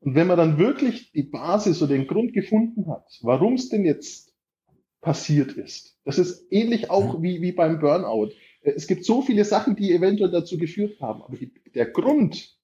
Und 0.00 0.16
wenn 0.16 0.26
man 0.26 0.38
dann 0.38 0.58
wirklich 0.58 1.12
die 1.12 1.22
Basis 1.22 1.82
oder 1.82 1.94
den 1.94 2.08
Grund 2.08 2.32
gefunden 2.32 2.88
hat, 2.88 3.06
warum 3.20 3.54
es 3.54 3.68
denn 3.68 3.84
jetzt 3.84 4.34
passiert 5.02 5.52
ist, 5.52 5.98
das 6.04 6.18
ist 6.18 6.48
ähnlich 6.50 6.90
auch 6.90 7.18
mhm. 7.18 7.22
wie, 7.22 7.42
wie 7.42 7.52
beim 7.52 7.78
Burnout. 7.78 8.32
Es 8.62 8.86
gibt 8.86 9.04
so 9.04 9.22
viele 9.22 9.44
Sachen, 9.44 9.76
die 9.76 9.92
eventuell 9.92 10.30
dazu 10.30 10.58
geführt 10.58 11.00
haben, 11.00 11.22
aber 11.22 11.36
die, 11.36 11.52
der 11.74 11.86
Grund 11.86 12.58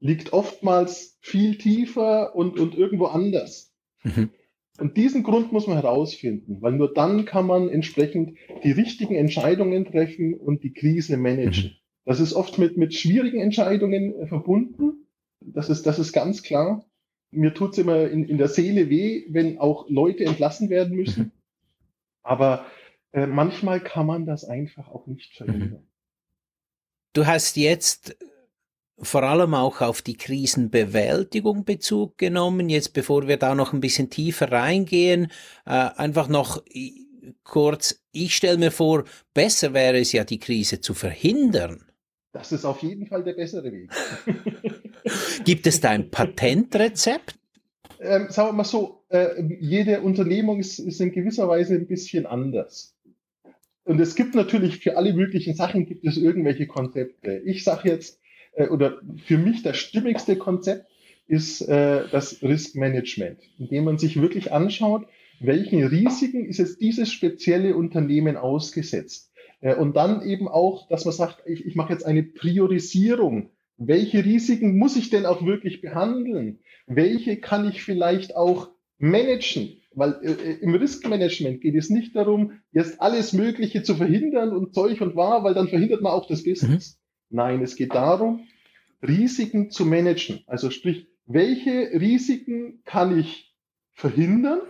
liegt 0.00 0.32
oftmals 0.32 1.16
viel 1.20 1.56
tiefer 1.56 2.34
und, 2.34 2.60
und 2.60 2.74
irgendwo 2.74 3.06
anders. 3.06 3.72
Mhm. 4.02 4.30
Und 4.78 4.96
diesen 4.96 5.22
Grund 5.22 5.52
muss 5.52 5.66
man 5.66 5.76
herausfinden, 5.76 6.58
weil 6.60 6.72
nur 6.72 6.92
dann 6.92 7.24
kann 7.24 7.46
man 7.46 7.68
entsprechend 7.68 8.36
die 8.64 8.72
richtigen 8.72 9.14
Entscheidungen 9.14 9.84
treffen 9.84 10.34
und 10.34 10.64
die 10.64 10.72
Krise 10.72 11.16
managen. 11.16 11.70
Mhm. 11.70 11.76
Das 12.04 12.20
ist 12.20 12.34
oft 12.34 12.58
mit, 12.58 12.76
mit 12.76 12.92
schwierigen 12.92 13.40
Entscheidungen 13.40 14.14
äh, 14.20 14.26
verbunden. 14.26 15.06
Das 15.40 15.70
ist, 15.70 15.86
das 15.86 15.98
ist 15.98 16.12
ganz 16.12 16.42
klar. 16.42 16.84
Mir 17.30 17.54
tut's 17.54 17.78
immer 17.78 18.08
in, 18.08 18.24
in 18.24 18.36
der 18.36 18.48
Seele 18.48 18.90
weh, 18.90 19.24
wenn 19.30 19.58
auch 19.58 19.88
Leute 19.88 20.24
entlassen 20.24 20.70
werden 20.70 20.96
müssen. 20.96 21.24
Mhm. 21.24 21.32
Aber 22.22 22.66
äh, 23.14 23.26
manchmal 23.26 23.80
kann 23.80 24.06
man 24.06 24.26
das 24.26 24.44
einfach 24.44 24.88
auch 24.88 25.06
nicht 25.06 25.36
verhindern. 25.36 25.86
Du 27.12 27.26
hast 27.26 27.56
jetzt 27.56 28.16
vor 28.98 29.22
allem 29.22 29.54
auch 29.54 29.80
auf 29.80 30.02
die 30.02 30.16
Krisenbewältigung 30.16 31.64
Bezug 31.64 32.18
genommen. 32.18 32.68
Jetzt, 32.68 32.92
bevor 32.92 33.28
wir 33.28 33.36
da 33.36 33.54
noch 33.54 33.72
ein 33.72 33.80
bisschen 33.80 34.10
tiefer 34.10 34.50
reingehen, 34.50 35.30
äh, 35.64 35.70
einfach 35.70 36.28
noch 36.28 36.62
kurz, 37.44 38.02
ich 38.10 38.34
stelle 38.34 38.58
mir 38.58 38.72
vor, 38.72 39.04
besser 39.32 39.74
wäre 39.74 40.00
es 40.00 40.10
ja, 40.12 40.24
die 40.24 40.40
Krise 40.40 40.80
zu 40.80 40.92
verhindern. 40.92 41.84
Das 42.32 42.50
ist 42.50 42.64
auf 42.64 42.82
jeden 42.82 43.06
Fall 43.06 43.22
der 43.22 43.34
bessere 43.34 43.70
Weg. 43.70 43.90
Gibt 45.44 45.68
es 45.68 45.80
da 45.80 45.90
ein 45.90 46.10
Patentrezept? 46.10 47.38
Ähm, 48.00 48.26
sagen 48.28 48.48
wir 48.48 48.52
mal 48.54 48.64
so, 48.64 49.04
äh, 49.08 49.40
jede 49.60 50.00
Unternehmung 50.00 50.58
ist, 50.58 50.80
ist 50.80 51.00
in 51.00 51.12
gewisser 51.12 51.48
Weise 51.48 51.74
ein 51.74 51.86
bisschen 51.86 52.26
anders. 52.26 52.93
Und 53.84 54.00
es 54.00 54.14
gibt 54.14 54.34
natürlich 54.34 54.78
für 54.78 54.96
alle 54.96 55.12
möglichen 55.12 55.54
Sachen 55.54 55.86
gibt 55.86 56.04
es 56.06 56.16
irgendwelche 56.16 56.66
Konzepte. 56.66 57.42
Ich 57.44 57.64
sage 57.64 57.90
jetzt, 57.90 58.18
äh, 58.54 58.68
oder 58.68 59.00
für 59.24 59.38
mich 59.38 59.62
das 59.62 59.76
stimmigste 59.76 60.36
Konzept 60.36 60.86
ist 61.26 61.62
äh, 61.62 62.02
das 62.10 62.42
Risk 62.42 62.76
Management, 62.76 63.38
indem 63.58 63.84
man 63.84 63.98
sich 63.98 64.20
wirklich 64.20 64.52
anschaut, 64.52 65.06
welchen 65.40 65.84
Risiken 65.84 66.46
ist 66.46 66.58
jetzt 66.58 66.80
dieses 66.80 67.12
spezielle 67.12 67.76
Unternehmen 67.76 68.36
ausgesetzt. 68.36 69.32
Äh, 69.60 69.74
und 69.74 69.96
dann 69.96 70.22
eben 70.22 70.48
auch, 70.48 70.88
dass 70.88 71.04
man 71.04 71.14
sagt, 71.14 71.42
ich, 71.46 71.64
ich 71.66 71.74
mache 71.74 71.92
jetzt 71.92 72.06
eine 72.06 72.22
Priorisierung. 72.22 73.50
Welche 73.76 74.24
Risiken 74.24 74.78
muss 74.78 74.96
ich 74.96 75.10
denn 75.10 75.26
auch 75.26 75.44
wirklich 75.44 75.80
behandeln? 75.80 76.60
Welche 76.86 77.38
kann 77.38 77.68
ich 77.68 77.82
vielleicht 77.82 78.36
auch 78.36 78.70
managen? 78.98 79.80
Weil 79.96 80.18
äh, 80.22 80.32
äh 80.32 80.58
im 80.60 80.74
Riskmanagement 80.74 81.60
geht 81.60 81.74
es 81.74 81.90
nicht 81.90 82.14
darum, 82.16 82.60
jetzt 82.72 83.00
alles 83.00 83.32
Mögliche 83.32 83.82
zu 83.82 83.94
verhindern 83.94 84.50
und 84.50 84.74
Zeug 84.74 85.00
und 85.00 85.16
wahr, 85.16 85.44
weil 85.44 85.54
dann 85.54 85.68
verhindert 85.68 86.02
man 86.02 86.12
auch 86.12 86.26
das 86.26 86.44
Business. 86.44 86.98
Mhm. 87.30 87.36
Nein, 87.36 87.62
es 87.62 87.76
geht 87.76 87.94
darum, 87.94 88.46
Risiken 89.02 89.70
zu 89.70 89.84
managen. 89.86 90.40
Also 90.46 90.70
sprich, 90.70 91.08
welche 91.26 91.90
Risiken 91.92 92.82
kann 92.84 93.18
ich 93.18 93.54
verhindern? 93.92 94.60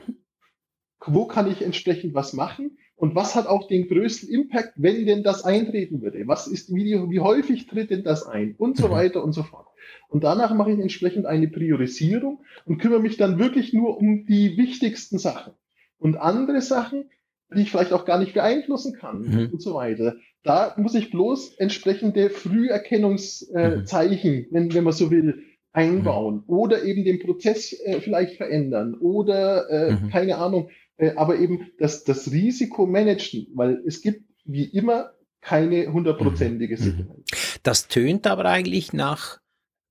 Wo 1.07 1.27
kann 1.27 1.51
ich 1.51 1.63
entsprechend 1.63 2.15
was 2.15 2.33
machen? 2.33 2.79
Und 2.97 3.15
was 3.15 3.35
hat 3.35 3.47
auch 3.47 3.67
den 3.67 3.89
größten 3.89 4.29
Impact, 4.29 4.75
wenn 4.77 5.05
denn 5.05 5.23
das 5.23 5.45
eintreten 5.45 6.03
würde? 6.03 6.27
Was 6.27 6.47
ist, 6.47 6.75
wie, 6.75 6.95
wie 7.11 7.21
häufig 7.21 7.67
tritt 7.67 7.91
denn 7.91 8.05
das 8.05 8.27
ein? 8.27 8.55
Und 8.57 8.77
so 8.77 8.89
mhm. 8.89 8.93
weiter 8.93 9.25
und 9.25 9.33
so 9.33 9.43
fort. 9.43 9.67
Und 10.09 10.25
danach 10.25 10.55
mache 10.55 10.73
ich 10.73 10.79
entsprechend 10.79 11.27
eine 11.27 11.49
Priorisierung 11.49 12.43
und 12.65 12.79
kümmere 12.79 13.01
mich 13.01 13.17
dann 13.17 13.39
wirklich 13.39 13.73
nur 13.73 13.99
um 13.99 14.27
die 14.27 14.57
wichtigsten 14.57 15.19
Sachen. 15.19 15.53
Und 15.99 16.17
andere 16.17 16.61
Sachen, 16.61 17.11
die 17.55 17.63
ich 17.63 17.71
vielleicht 17.71 17.93
auch 17.93 18.05
gar 18.05 18.19
nicht 18.19 18.35
beeinflussen 18.35 18.95
kann 18.95 19.23
mhm. 19.23 19.51
und 19.53 19.61
so 19.61 19.75
weiter. 19.75 20.17
Da 20.43 20.75
muss 20.77 20.95
ich 20.95 21.11
bloß 21.11 21.55
entsprechende 21.55 22.31
Früherkennungszeichen, 22.31 24.35
mhm. 24.35 24.47
wenn, 24.51 24.75
wenn 24.75 24.85
man 24.85 24.93
so 24.93 25.11
will, 25.11 25.43
einbauen 25.73 26.45
mhm. 26.47 26.47
oder 26.47 26.85
eben 26.85 27.05
den 27.05 27.19
Prozess 27.19 27.73
äh, 27.85 28.01
vielleicht 28.01 28.37
verändern 28.37 28.95
oder 28.95 29.69
äh, 29.69 29.93
mhm. 29.93 30.11
keine 30.11 30.37
Ahnung, 30.37 30.69
aber 31.17 31.39
eben 31.39 31.71
das, 31.79 32.05
das 32.05 32.31
Risiko 32.31 32.87
managen, 32.87 33.49
weil 33.55 33.83
es 33.87 34.01
gibt 34.01 34.25
wie 34.45 34.65
immer 34.65 35.13
keine 35.41 35.93
hundertprozentige 35.93 36.77
mhm. 36.77 36.81
Sicherheit. 36.81 37.25
Das 37.63 37.89
tönt 37.89 38.27
aber 38.27 38.47
eigentlich 38.47 38.93
nach 38.93 39.41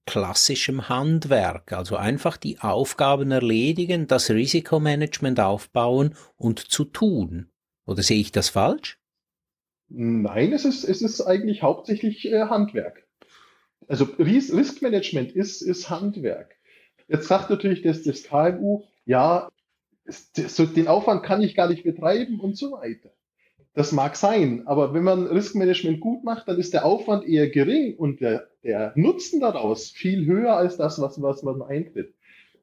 klassischem 0.06 0.90
Handwerk, 0.90 1.72
also 1.72 1.96
einfach 1.96 2.38
die 2.38 2.60
Aufgaben 2.60 3.32
erledigen, 3.32 4.08
das 4.08 4.30
Risikomanagement 4.30 5.40
aufbauen 5.40 6.16
und 6.36 6.60
zu 6.60 6.84
tun. 6.86 7.48
Oder 7.86 8.04
sehe 8.04 8.20
ich 8.20 8.32
das 8.32 8.50
falsch? 8.50 9.00
Nein, 9.90 10.54
es 10.54 10.66
ist, 10.66 10.84
es 10.84 11.02
ist 11.02 11.22
eigentlich 11.22 11.62
hauptsächlich 11.62 12.26
äh, 12.26 12.46
Handwerk. 12.46 13.08
Also 13.88 14.06
Ris 14.18 14.54
Riskmanagement 14.54 15.32
ist, 15.34 15.62
ist 15.62 15.90
Handwerk. 15.90 16.56
Jetzt 17.08 17.28
sagt 17.28 17.50
natürlich 17.50 17.82
das, 17.82 18.04
das 18.04 18.24
KMU, 18.24 18.84
ja, 19.06 19.50
so 20.06 20.66
den 20.66 20.88
Aufwand 20.88 21.24
kann 21.24 21.42
ich 21.42 21.56
gar 21.56 21.70
nicht 21.70 21.84
betreiben 21.84 22.40
und 22.40 22.58
so 22.58 22.72
weiter. 22.72 23.12
Das 23.76 23.92
mag 23.92 24.16
sein, 24.16 24.68
aber 24.68 24.94
wenn 24.94 25.04
man 25.04 25.26
Riskmanagement 25.26 26.00
gut 26.00 26.24
macht, 26.24 26.48
dann 26.48 26.60
ist 26.60 26.74
der 26.74 26.86
Aufwand 26.86 27.28
eher 27.28 27.50
gering 27.50 27.96
und 27.96 28.22
der, 28.22 28.48
der 28.64 28.94
Nutzen 28.96 29.40
daraus 29.40 29.90
viel 29.90 30.26
höher 30.26 30.56
als 30.56 30.78
das, 30.78 31.02
was, 31.02 31.20
was 31.22 31.42
man 31.42 31.62
eintritt. 31.64 32.14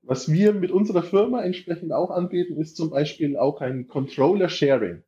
Was 0.02 0.32
wir 0.32 0.52
mit 0.52 0.70
unserer 0.70 1.02
Firma 1.02 1.42
entsprechend 1.42 1.92
auch 1.92 2.10
anbieten, 2.10 2.56
ist 2.60 2.76
zum 2.76 2.90
Beispiel 2.90 3.36
auch 3.36 3.60
ein 3.60 3.88
Controller 3.88 4.48
Sharing, 4.48 5.02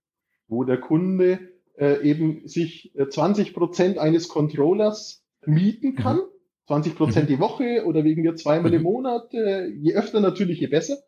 wo 0.49 0.65
der 0.65 0.79
Kunde 0.79 1.39
äh, 1.79 2.03
eben 2.03 2.47
sich 2.49 2.93
20 3.09 3.49
äh, 3.49 3.53
Prozent 3.53 3.99
eines 3.99 4.29
Controllers 4.29 5.25
mieten 5.47 5.95
kann. 5.95 6.17
Mhm. 6.17 6.33
20 6.67 6.97
Prozent 6.97 7.29
mhm. 7.29 7.35
die 7.35 7.41
Woche 7.41 7.85
oder 7.85 8.05
wegen 8.05 8.23
mir 8.23 8.35
zweimal 8.35 8.71
mhm. 8.71 8.77
im 8.77 8.83
Monat. 8.83 9.35
Äh, 9.35 9.69
je 9.69 9.95
öfter 9.95 10.21
natürlich, 10.21 10.61
je 10.61 10.69
besser. 10.69 10.99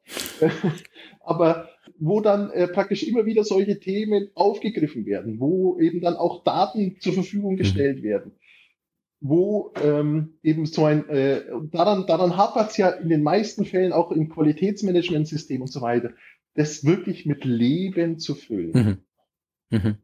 Aber 1.24 1.68
wo 1.98 2.20
dann 2.20 2.50
äh, 2.50 2.68
praktisch 2.68 3.02
immer 3.02 3.26
wieder 3.26 3.44
solche 3.44 3.78
Themen 3.80 4.28
aufgegriffen 4.34 5.06
werden, 5.06 5.38
wo 5.40 5.78
eben 5.78 6.00
dann 6.00 6.16
auch 6.16 6.44
Daten 6.44 6.98
zur 7.00 7.12
Verfügung 7.12 7.52
mhm. 7.52 7.58
gestellt 7.58 8.02
werden, 8.02 8.32
wo 9.20 9.72
ähm, 9.82 10.38
eben 10.42 10.66
so 10.66 10.84
ein, 10.84 11.08
äh, 11.08 11.42
daran, 11.70 12.06
daran 12.06 12.36
hapert 12.36 12.70
es 12.70 12.76
ja 12.76 12.90
in 12.90 13.08
den 13.08 13.22
meisten 13.22 13.64
Fällen 13.64 13.92
auch 13.92 14.10
im 14.10 14.28
Qualitätsmanagementsystem 14.28 15.62
und 15.62 15.72
so 15.72 15.80
weiter, 15.80 16.12
das 16.54 16.84
wirklich 16.84 17.26
mit 17.26 17.44
Leben 17.44 18.18
zu 18.18 18.34
füllen. 18.34 19.00
Mhm. 19.70 19.78
Mhm. 19.78 19.94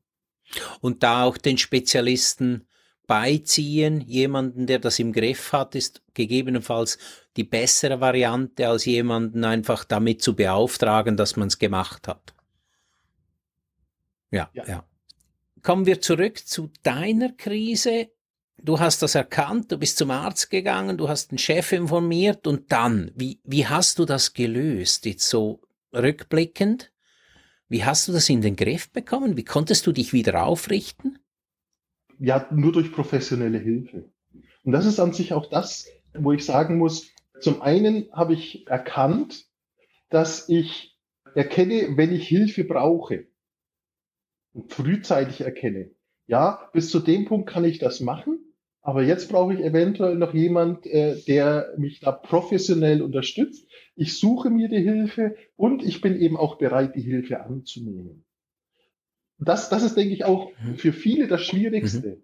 Und 0.81 1.03
da 1.03 1.25
auch 1.25 1.39
den 1.39 1.59
Spezialisten 1.59 2.67
beiziehen, 3.11 4.03
jemanden, 4.03 4.69
der 4.69 4.79
das 4.79 5.01
im 5.01 5.13
Griff 5.13 5.53
hat, 5.53 5.75
ist 5.75 6.01
gegebenenfalls 6.15 6.97
die 7.37 7.43
bessere 7.43 8.01
Variante, 8.01 8.69
als 8.69 8.85
jemanden 8.85 9.45
einfach 9.45 9.83
damit 9.83 10.23
zu 10.23 10.37
beauftragen, 10.37 11.17
dass 11.17 11.35
man 11.35 11.49
es 11.49 11.59
gemacht 11.59 12.07
hat. 12.07 12.35
Ja, 14.31 14.49
ja, 14.53 14.65
ja. 14.65 14.85
Kommen 15.61 15.87
wir 15.87 16.01
zurück 16.01 16.39
zu 16.39 16.71
deiner 16.85 17.33
Krise. 17.33 18.13
Du 18.63 18.79
hast 18.79 19.03
das 19.03 19.17
erkannt, 19.17 19.73
du 19.73 19.79
bist 19.79 19.99
zum 19.99 20.13
Arzt 20.13 20.49
gegangen, 20.49 20.97
du 20.97 21.09
hast 21.09 21.33
den 21.33 21.39
Chef 21.39 21.73
informiert 21.73 22.47
und 22.47 22.71
dann, 22.71 23.11
wie, 23.17 23.41
wie 23.43 23.67
hast 23.67 23.99
du 23.99 24.05
das 24.05 24.35
gelöst? 24.35 25.05
Jetzt 25.05 25.29
so 25.29 25.63
rückblickend, 25.93 26.93
wie 27.69 27.85
hast 27.85 28.07
du 28.07 28.13
das 28.13 28.29
in 28.29 28.41
den 28.41 28.55
Griff 28.55 28.93
bekommen? 28.93 29.37
Wie 29.37 29.45
konntest 29.45 29.85
du 29.89 29.91
dich 29.91 30.13
wieder 30.13 30.45
aufrichten? 30.45 31.19
Ja, 32.21 32.47
nur 32.51 32.71
durch 32.73 32.93
professionelle 32.93 33.59
Hilfe. 33.59 34.05
Und 34.65 34.73
das 34.73 34.85
ist 34.85 35.01
an 35.01 35.15
sich 35.15 35.33
auch 35.33 35.49
das, 35.49 35.89
wo 36.13 36.33
ich 36.33 36.45
sagen 36.45 36.77
muss, 36.77 37.11
zum 37.41 37.63
einen 37.63 38.13
habe 38.13 38.35
ich 38.35 38.67
erkannt, 38.69 39.47
dass 40.11 40.49
ich 40.51 40.99
erkenne, 41.35 41.97
wenn 41.97 42.13
ich 42.13 42.29
Hilfe 42.29 42.65
brauche 42.65 43.27
und 44.53 44.71
frühzeitig 44.71 45.41
erkenne. 45.41 45.93
Ja, 46.27 46.69
bis 46.75 46.91
zu 46.91 47.01
dem 47.01 47.25
Punkt 47.25 47.49
kann 47.49 47.65
ich 47.65 47.79
das 47.79 48.01
machen, 48.01 48.39
aber 48.83 49.03
jetzt 49.03 49.31
brauche 49.31 49.55
ich 49.55 49.61
eventuell 49.61 50.17
noch 50.17 50.35
jemand, 50.35 50.87
äh, 50.87 51.17
der 51.27 51.73
mich 51.79 52.01
da 52.01 52.13
professionell 52.13 53.01
unterstützt. 53.01 53.67
Ich 53.97 54.19
suche 54.19 54.51
mir 54.51 54.69
die 54.69 54.83
Hilfe 54.83 55.37
und 55.57 55.83
ich 55.83 56.03
bin 56.03 56.21
eben 56.21 56.37
auch 56.37 56.59
bereit, 56.59 56.95
die 56.97 57.01
Hilfe 57.01 57.41
anzunehmen. 57.41 58.25
Das, 59.41 59.69
das 59.69 59.83
ist, 59.83 59.97
denke 59.97 60.15
ich, 60.15 60.25
auch 60.25 60.53
mhm. 60.63 60.77
für 60.77 60.93
viele 60.93 61.27
das 61.27 61.45
Schwierigste. 61.45 62.09
Mhm. 62.09 62.23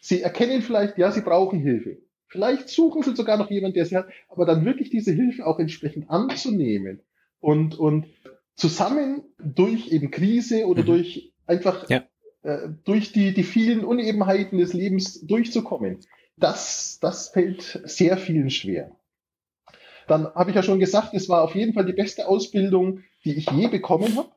Sie 0.00 0.22
erkennen 0.22 0.62
vielleicht, 0.62 0.98
ja, 0.98 1.10
sie 1.10 1.22
brauchen 1.22 1.60
Hilfe. 1.60 1.98
Vielleicht 2.28 2.68
suchen 2.68 3.02
sie 3.02 3.16
sogar 3.16 3.38
noch 3.38 3.50
jemanden, 3.50 3.74
der 3.74 3.86
sie 3.86 3.96
hat, 3.96 4.08
aber 4.28 4.44
dann 4.44 4.64
wirklich 4.64 4.90
diese 4.90 5.12
Hilfe 5.12 5.46
auch 5.46 5.58
entsprechend 5.58 6.10
anzunehmen 6.10 7.00
und, 7.40 7.78
und 7.78 8.06
zusammen 8.54 9.22
durch 9.38 9.88
eben 9.88 10.10
Krise 10.10 10.66
oder 10.66 10.82
mhm. 10.82 10.86
durch 10.86 11.32
einfach 11.46 11.88
ja. 11.88 12.04
Äh, 12.42 12.68
durch 12.84 13.12
die, 13.12 13.34
die 13.34 13.42
vielen 13.42 13.84
Unebenheiten 13.84 14.58
des 14.58 14.72
Lebens 14.72 15.20
durchzukommen. 15.26 15.98
Das, 16.36 16.98
das 17.00 17.30
fällt 17.30 17.80
sehr 17.84 18.16
vielen 18.16 18.50
schwer. 18.50 18.92
Dann 20.06 20.32
habe 20.34 20.50
ich 20.50 20.56
ja 20.56 20.62
schon 20.62 20.78
gesagt, 20.78 21.14
es 21.14 21.28
war 21.28 21.42
auf 21.42 21.54
jeden 21.54 21.74
Fall 21.74 21.84
die 21.84 21.92
beste 21.92 22.28
Ausbildung, 22.28 23.00
die 23.24 23.34
ich 23.34 23.50
je 23.50 23.66
bekommen 23.68 24.16
habe. 24.16 24.30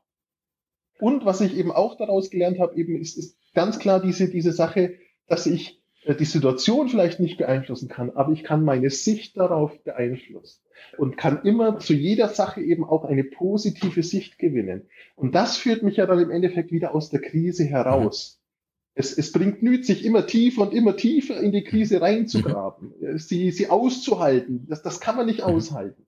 Und 1.01 1.25
was 1.25 1.41
ich 1.41 1.57
eben 1.57 1.71
auch 1.71 1.97
daraus 1.97 2.29
gelernt 2.29 2.59
habe, 2.59 2.75
eben 2.75 2.95
ist, 2.95 3.17
ist 3.17 3.35
ganz 3.55 3.79
klar 3.79 3.99
diese, 3.99 4.29
diese 4.29 4.51
Sache, 4.51 4.93
dass 5.27 5.47
ich 5.47 5.81
äh, 6.03 6.13
die 6.13 6.25
Situation 6.25 6.89
vielleicht 6.89 7.19
nicht 7.19 7.39
beeinflussen 7.39 7.89
kann, 7.89 8.11
aber 8.11 8.31
ich 8.31 8.43
kann 8.43 8.63
meine 8.63 8.91
Sicht 8.91 9.35
darauf 9.35 9.83
beeinflussen 9.83 10.61
und 10.99 11.17
kann 11.17 11.41
immer 11.43 11.79
zu 11.79 11.93
jeder 11.93 12.27
Sache 12.27 12.61
eben 12.61 12.83
auch 12.83 13.03
eine 13.03 13.23
positive 13.23 14.03
Sicht 14.03 14.37
gewinnen. 14.37 14.83
Und 15.15 15.33
das 15.33 15.57
führt 15.57 15.81
mich 15.81 15.97
ja 15.97 16.05
dann 16.05 16.19
im 16.19 16.29
Endeffekt 16.29 16.71
wieder 16.71 16.93
aus 16.93 17.09
der 17.09 17.21
Krise 17.21 17.65
heraus. 17.65 18.39
Es, 18.93 19.17
es 19.17 19.31
bringt 19.31 19.63
nüt, 19.63 19.87
sich 19.87 20.05
immer 20.05 20.27
tiefer 20.27 20.61
und 20.61 20.73
immer 20.73 20.97
tiefer 20.97 21.39
in 21.41 21.51
die 21.51 21.63
Krise 21.63 21.99
reinzugraben, 21.99 22.93
mhm. 22.99 23.17
sie, 23.17 23.49
sie 23.49 23.69
auszuhalten. 23.69 24.67
Das, 24.69 24.83
das 24.83 24.99
kann 24.99 25.15
man 25.15 25.25
nicht 25.25 25.39
mhm. 25.39 25.45
aushalten. 25.45 26.05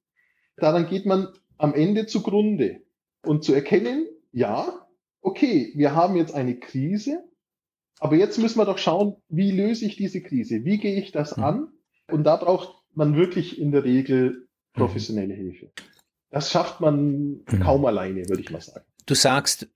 Daran 0.57 0.87
geht 0.87 1.07
man 1.07 1.29
am 1.57 1.73
Ende 1.73 2.05
zugrunde. 2.05 2.81
Und 3.25 3.43
zu 3.43 3.53
erkennen, 3.53 4.05
ja, 4.33 4.82
okay, 5.23 5.71
wir 5.75 5.95
haben 5.95 6.15
jetzt 6.15 6.35
eine 6.35 6.59
Krise, 6.59 7.23
aber 7.99 8.15
jetzt 8.15 8.37
müssen 8.37 8.59
wir 8.59 8.65
doch 8.65 8.77
schauen, 8.77 9.15
wie 9.29 9.51
löse 9.51 9.85
ich 9.85 9.95
diese 9.95 10.21
Krise? 10.21 10.65
Wie 10.65 10.77
gehe 10.77 10.99
ich 10.99 11.11
das 11.11 11.37
mhm. 11.37 11.43
an? 11.43 11.67
Und 12.11 12.25
da 12.25 12.35
braucht 12.35 12.75
man 12.93 13.15
wirklich 13.15 13.59
in 13.59 13.71
der 13.71 13.83
Regel 13.83 14.47
professionelle 14.73 15.33
Hilfe. 15.33 15.71
Das 16.29 16.51
schafft 16.51 16.81
man 16.81 17.43
mhm. 17.47 17.59
kaum 17.61 17.85
alleine, 17.85 18.27
würde 18.27 18.41
ich 18.41 18.51
mal 18.51 18.61
sagen. 18.61 18.85
Du 19.05 19.15
sagst 19.15 19.69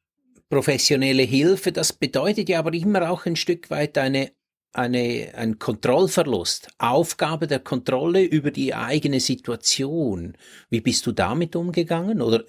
professionelle 0.49 1.23
Hilfe, 1.23 1.71
das 1.71 1.93
bedeutet 1.93 2.49
ja 2.49 2.59
aber 2.59 2.73
immer 2.73 3.09
auch 3.09 3.25
ein 3.25 3.35
Stück 3.35 3.69
weit 3.69 3.97
eine, 3.97 4.31
eine, 4.73 5.33
ein 5.35 5.59
Kontrollverlust, 5.59 6.69
Aufgabe 6.77 7.47
der 7.47 7.59
Kontrolle 7.59 8.23
über 8.23 8.51
die 8.51 8.73
eigene 8.73 9.19
Situation. 9.19 10.37
Wie 10.69 10.81
bist 10.81 11.05
du 11.05 11.11
damit 11.11 11.55
umgegangen 11.55 12.21
oder 12.21 12.43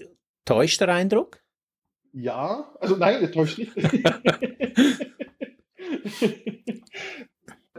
täuscht 0.44 0.80
der 0.80 0.88
Eindruck? 0.88 1.40
Ja, 2.20 2.66
also 2.80 2.96
nein, 2.96 3.22
er 3.22 3.30
täuscht 3.30 3.58
nicht. 3.58 3.72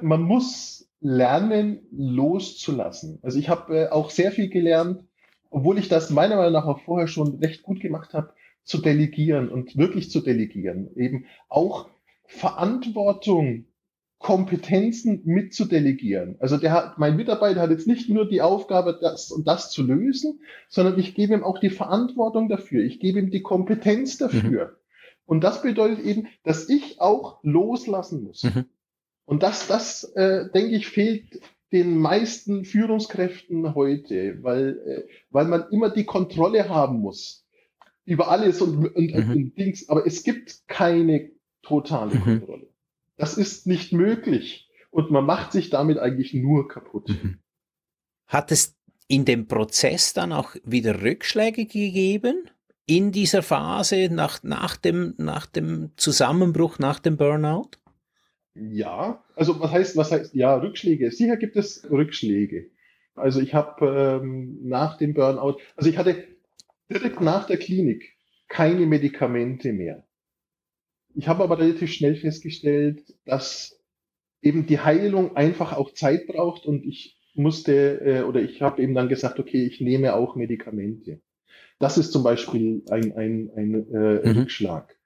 Man 0.02 0.22
muss 0.22 0.90
lernen, 1.02 1.82
loszulassen. 1.92 3.20
Also 3.22 3.38
ich 3.38 3.50
habe 3.50 3.78
äh, 3.78 3.90
auch 3.90 4.10
sehr 4.12 4.32
viel 4.32 4.50
gelernt, 4.50 5.04
obwohl 5.50 5.78
ich 5.78 5.90
das 5.90 6.10
meiner 6.10 6.38
Meinung 6.38 6.54
nach 6.54 6.68
auch 6.68 6.80
vorher 6.80 7.08
schon 7.08 7.40
recht 7.40 7.64
gut 7.64 7.82
gemacht 7.82 8.14
habe, 8.14 8.32
zu 8.64 8.78
delegieren 8.78 9.50
und 9.50 9.76
wirklich 9.76 10.10
zu 10.10 10.22
delegieren. 10.22 10.96
Eben 10.96 11.26
auch 11.50 11.90
Verantwortung, 12.26 13.66
Kompetenzen 14.20 15.22
mit 15.24 15.54
zu 15.54 15.66
delegieren. 15.66 16.36
Also 16.40 16.58
der 16.58 16.74
hat, 16.74 17.00
mein 17.00 17.16
Mitarbeiter 17.16 17.62
hat 17.62 17.72
jetzt 17.72 17.88
nicht 17.88 18.10
nur 18.10 18.28
die 18.28 18.42
Aufgabe, 18.42 19.00
das 19.02 19.32
und 19.32 19.48
das 19.48 19.72
zu 19.72 19.82
lösen, 19.82 20.42
sondern 20.68 21.00
ich 21.00 21.16
gebe 21.16 21.34
ihm 21.34 21.44
auch 21.44 21.58
die 21.58 21.70
Verantwortung 21.70 22.50
dafür. 22.50 22.84
Ich 22.84 23.00
gebe 23.00 23.20
ihm 23.20 23.32
die 23.32 23.42
Kompetenz 23.42 24.18
dafür. 24.18 24.66
Mhm. 24.66 24.76
Und 25.26 25.44
das 25.44 25.62
bedeutet 25.62 26.00
eben, 26.00 26.28
dass 26.44 26.68
ich 26.68 27.00
auch 27.00 27.40
loslassen 27.44 28.24
muss. 28.24 28.44
Mhm. 28.44 28.66
Und 29.24 29.42
das, 29.42 29.68
das 29.68 30.04
äh, 30.16 30.50
denke 30.52 30.76
ich, 30.76 30.88
fehlt 30.88 31.40
den 31.72 31.98
meisten 31.98 32.66
Führungskräften 32.66 33.74
heute, 33.74 34.40
weil, 34.42 34.80
äh, 34.86 35.12
weil 35.30 35.46
man 35.46 35.66
immer 35.72 35.90
die 35.92 36.06
Kontrolle 36.06 36.68
haben 36.68 37.00
muss 37.00 37.46
über 38.06 38.30
alles 38.30 38.62
und, 38.62 38.88
und, 38.88 39.16
mhm. 39.16 39.32
und 39.32 39.58
Dings. 39.58 39.88
Aber 39.88 40.06
es 40.06 40.24
gibt 40.24 40.68
keine 40.68 41.32
totale 41.62 42.16
mhm. 42.16 42.22
Kontrolle. 42.22 42.68
Das 43.20 43.38
ist 43.38 43.68
nicht 43.68 43.92
möglich. 43.92 44.72
Und 44.92 45.12
man 45.12 45.26
macht 45.26 45.52
sich 45.52 45.70
damit 45.70 46.00
eigentlich 46.00 46.34
nur 46.34 46.70
kaputt. 46.70 47.10
Mhm. 47.10 47.40
Hat 48.26 48.50
es 48.52 48.78
in 49.10 49.26
dem 49.26 49.46
Prozess 49.48 50.14
dann 50.14 50.32
auch 50.32 50.56
wieder 50.64 51.02
Rückschläge 51.02 51.66
gegeben? 51.66 52.50
In 52.86 53.12
dieser 53.12 53.44
Phase 53.44 54.08
nach, 54.10 54.42
nach, 54.44 54.78
dem, 54.78 55.16
nach 55.18 55.46
dem 55.46 55.92
Zusammenbruch, 55.98 56.80
nach 56.80 57.00
dem 57.00 57.18
Burnout? 57.18 57.72
Ja, 58.56 59.22
also 59.36 59.60
was 59.60 59.72
heißt, 59.72 59.98
was 59.98 60.12
heißt, 60.12 60.34
ja, 60.34 60.56
Rückschläge. 60.56 61.12
Sicher 61.12 61.36
gibt 61.36 61.58
es 61.58 61.86
Rückschläge. 61.92 62.72
Also 63.16 63.42
ich 63.42 63.54
habe 63.54 64.22
ähm, 64.24 64.60
nach 64.64 64.98
dem 64.98 65.14
Burnout, 65.14 65.58
also 65.76 65.90
ich 65.90 65.98
hatte 65.98 66.24
direkt 66.90 67.20
nach 67.20 67.46
der 67.48 67.58
Klinik 67.58 68.16
keine 68.48 68.86
Medikamente 68.86 69.74
mehr. 69.74 70.06
Ich 71.20 71.28
habe 71.28 71.44
aber 71.44 71.60
relativ 71.60 71.92
schnell 71.92 72.16
festgestellt, 72.16 73.04
dass 73.26 73.78
eben 74.42 74.66
die 74.66 74.80
Heilung 74.80 75.36
einfach 75.36 75.74
auch 75.74 75.94
Zeit 75.94 76.28
braucht 76.28 76.66
und 76.66 76.86
ich 76.86 77.20
musste 77.34 78.00
äh, 78.00 78.22
oder 78.22 78.42
ich 78.42 78.62
habe 78.62 78.82
eben 78.82 78.94
dann 78.94 79.10
gesagt, 79.10 79.38
okay, 79.38 79.66
ich 79.66 79.82
nehme 79.82 80.16
auch 80.16 80.38
Medikamente. 80.38 81.20
Das 81.78 81.98
ist 81.98 82.14
zum 82.14 82.24
Beispiel 82.24 82.84
ein, 82.90 83.18
ein, 83.18 83.52
ein 83.54 83.94
äh, 83.94 84.30
mhm. 84.30 84.40
Rückschlag, 84.40 84.98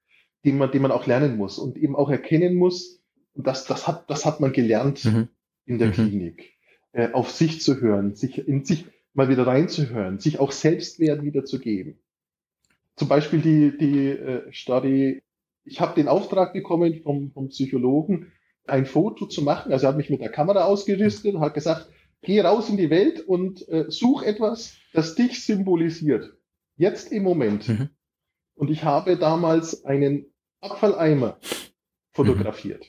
den 0.45 0.59
man, 0.59 0.69
den 0.69 0.83
man 0.83 0.91
auch 0.91 1.07
lernen 1.07 1.35
muss 1.35 1.57
und 1.57 1.77
eben 1.77 1.95
auch 1.95 2.11
erkennen 2.11 2.53
muss, 2.53 3.01
und 3.33 3.47
das, 3.47 3.65
das, 3.65 3.87
hat, 3.87 4.07
das 4.11 4.23
hat 4.23 4.39
man 4.39 4.53
gelernt 4.53 5.05
mhm. 5.05 5.29
in 5.65 5.79
der 5.79 5.87
mhm. 5.87 5.93
Klinik, 5.93 6.53
äh, 6.91 7.09
auf 7.11 7.31
sich 7.31 7.59
zu 7.61 7.81
hören, 7.81 8.13
sich 8.13 8.47
in 8.47 8.65
sich 8.65 8.85
mal 9.15 9.29
wieder 9.29 9.47
reinzuhören, 9.47 10.19
sich 10.19 10.39
auch 10.39 10.51
Selbstwert 10.51 11.23
wieder 11.23 11.43
zu 11.43 11.59
geben. 11.59 11.97
Zum 12.95 13.07
Beispiel 13.07 13.41
die, 13.41 13.75
die 13.75 14.09
äh, 14.09 14.53
Study, 14.53 15.23
ich 15.65 15.79
habe 15.79 15.95
den 15.95 16.07
Auftrag 16.07 16.53
bekommen 16.53 17.01
vom, 17.01 17.31
vom 17.31 17.49
Psychologen, 17.49 18.31
ein 18.65 18.85
Foto 18.85 19.25
zu 19.25 19.41
machen. 19.41 19.71
Also 19.71 19.85
er 19.85 19.89
hat 19.89 19.97
mich 19.97 20.09
mit 20.09 20.21
der 20.21 20.31
Kamera 20.31 20.65
ausgerüstet 20.65 21.35
und 21.35 21.41
hat 21.41 21.53
gesagt, 21.53 21.89
geh 22.21 22.41
raus 22.41 22.69
in 22.69 22.77
die 22.77 22.89
Welt 22.89 23.19
und 23.21 23.67
äh, 23.69 23.85
such 23.89 24.23
etwas, 24.23 24.77
das 24.93 25.15
dich 25.15 25.45
symbolisiert. 25.45 26.33
Jetzt 26.75 27.11
im 27.11 27.23
Moment. 27.23 27.67
Mhm. 27.67 27.89
Und 28.55 28.69
ich 28.69 28.83
habe 28.83 29.17
damals 29.17 29.85
einen 29.85 30.27
Abfalleimer 30.61 31.37
fotografiert. 32.11 32.85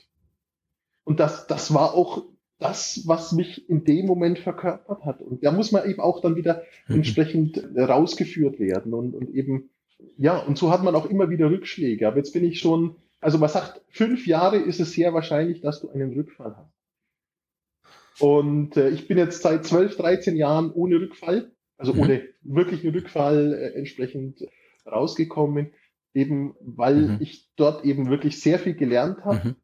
Und 1.03 1.19
das, 1.19 1.47
das 1.47 1.73
war 1.73 1.93
auch 1.93 2.23
das, 2.59 3.03
was 3.05 3.33
mich 3.33 3.69
in 3.69 3.83
dem 3.83 4.05
Moment 4.05 4.39
verkörpert 4.39 5.03
hat. 5.03 5.21
Und 5.21 5.43
da 5.43 5.51
muss 5.51 5.71
man 5.71 5.89
eben 5.89 5.99
auch 5.99 6.21
dann 6.21 6.35
wieder 6.35 6.63
mhm. 6.87 6.95
entsprechend 6.95 7.61
rausgeführt 7.75 8.59
werden 8.59 8.93
und, 8.93 9.13
und 9.13 9.29
eben, 9.31 9.69
ja, 10.17 10.37
und 10.37 10.57
so 10.57 10.71
hat 10.71 10.83
man 10.83 10.95
auch 10.95 11.05
immer 11.05 11.29
wieder 11.29 11.49
Rückschläge. 11.49 12.07
Aber 12.07 12.17
jetzt 12.17 12.33
bin 12.33 12.43
ich 12.43 12.59
schon, 12.59 12.95
also 13.21 13.37
man 13.37 13.49
sagt, 13.49 13.81
fünf 13.89 14.27
Jahre 14.27 14.57
ist 14.57 14.79
es 14.79 14.93
sehr 14.93 15.13
wahrscheinlich, 15.13 15.61
dass 15.61 15.81
du 15.81 15.89
einen 15.89 16.13
Rückfall 16.13 16.55
hast. 16.55 18.21
Und 18.21 18.77
äh, 18.77 18.89
ich 18.89 19.07
bin 19.07 19.17
jetzt 19.17 19.41
seit 19.41 19.65
12, 19.65 19.97
13 19.97 20.35
Jahren 20.37 20.71
ohne 20.71 21.01
Rückfall, 21.01 21.51
also 21.77 21.93
mhm. 21.93 21.99
ohne 22.01 22.23
wirklichen 22.41 22.91
Rückfall 22.91 23.53
äh, 23.53 23.77
entsprechend 23.77 24.39
rausgekommen, 24.85 25.73
eben 26.13 26.55
weil 26.61 26.95
mhm. 26.95 27.17
ich 27.19 27.49
dort 27.57 27.83
eben 27.83 28.09
wirklich 28.09 28.39
sehr 28.39 28.59
viel 28.59 28.75
gelernt 28.75 29.25
habe. 29.25 29.49
Mhm. 29.49 29.55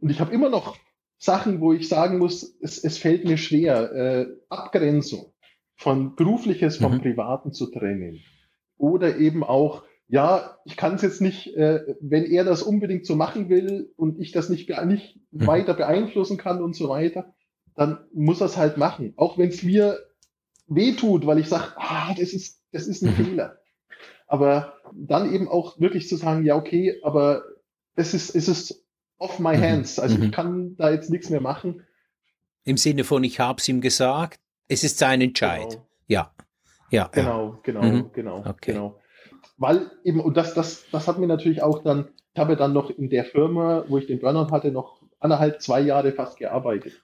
Und 0.00 0.10
ich 0.10 0.20
habe 0.20 0.32
immer 0.32 0.50
noch 0.50 0.76
Sachen, 1.18 1.60
wo 1.60 1.72
ich 1.72 1.88
sagen 1.88 2.18
muss, 2.18 2.56
es, 2.60 2.82
es 2.82 2.98
fällt 2.98 3.24
mir 3.24 3.38
schwer, 3.38 3.92
äh, 3.92 4.26
Abgrenzung 4.50 5.32
von 5.74 6.14
berufliches 6.14 6.76
vom 6.76 6.94
mhm. 6.94 7.00
Privaten 7.00 7.52
zu 7.52 7.70
trennen. 7.70 8.20
Oder 8.78 9.16
eben 9.16 9.42
auch, 9.42 9.84
ja, 10.08 10.58
ich 10.64 10.76
kann 10.76 10.94
es 10.94 11.02
jetzt 11.02 11.20
nicht, 11.20 11.54
äh, 11.56 11.80
wenn 12.00 12.24
er 12.24 12.44
das 12.44 12.62
unbedingt 12.62 13.06
so 13.06 13.16
machen 13.16 13.48
will 13.48 13.92
und 13.96 14.18
ich 14.20 14.32
das 14.32 14.48
nicht, 14.48 14.68
nicht 14.84 15.20
mhm. 15.30 15.46
weiter 15.46 15.74
beeinflussen 15.74 16.36
kann 16.36 16.62
und 16.62 16.76
so 16.76 16.88
weiter, 16.88 17.34
dann 17.74 17.98
muss 18.12 18.40
er 18.40 18.46
es 18.46 18.56
halt 18.56 18.76
machen. 18.76 19.14
Auch 19.16 19.38
wenn 19.38 19.48
es 19.48 19.62
mir 19.62 19.98
wehtut, 20.66 21.26
weil 21.26 21.38
ich 21.38 21.48
sage, 21.48 21.72
ah, 21.76 22.14
das 22.14 22.32
ist, 22.32 22.62
das 22.72 22.86
ist 22.86 23.02
ein 23.02 23.10
mhm. 23.10 23.24
Fehler. 23.24 23.58
Aber 24.26 24.74
dann 24.92 25.32
eben 25.32 25.48
auch 25.48 25.78
wirklich 25.78 26.08
zu 26.08 26.16
sagen, 26.16 26.44
ja, 26.44 26.56
okay, 26.56 27.00
aber 27.02 27.44
es 27.94 28.14
ist, 28.14 28.34
es 28.34 28.48
ist 28.48 28.84
off 29.18 29.38
my 29.38 29.56
mhm. 29.56 29.62
hands. 29.62 29.98
Also 29.98 30.16
mhm. 30.16 30.24
ich 30.24 30.32
kann 30.32 30.76
da 30.76 30.90
jetzt 30.90 31.10
nichts 31.10 31.30
mehr 31.30 31.40
machen. 31.40 31.84
Im 32.64 32.76
Sinne 32.76 33.04
von, 33.04 33.22
ich 33.24 33.38
habe 33.40 33.60
es 33.60 33.68
ihm 33.68 33.80
gesagt, 33.80 34.40
es 34.68 34.82
ist 34.84 34.98
sein 34.98 35.20
Entscheid. 35.20 35.68
Genau. 35.70 35.86
Ja. 36.08 36.34
Ja. 36.90 37.08
Genau, 37.12 37.58
genau, 37.62 37.82
mhm. 37.82 38.10
genau, 38.12 38.38
okay. 38.38 38.72
genau. 38.72 39.00
Weil 39.58 39.90
eben, 40.04 40.20
und 40.20 40.36
das, 40.36 40.54
das, 40.54 40.84
das 40.90 41.08
hat 41.08 41.18
mir 41.18 41.26
natürlich 41.26 41.62
auch 41.62 41.82
dann, 41.82 42.08
ich 42.34 42.40
habe 42.40 42.56
dann 42.56 42.72
noch 42.72 42.90
in 42.90 43.08
der 43.08 43.24
Firma, 43.24 43.84
wo 43.88 43.98
ich 43.98 44.06
den 44.06 44.20
Burnout 44.20 44.50
hatte, 44.52 44.70
noch 44.70 45.02
anderthalb, 45.18 45.62
zwei 45.62 45.80
Jahre 45.80 46.12
fast 46.12 46.38
gearbeitet. 46.38 47.02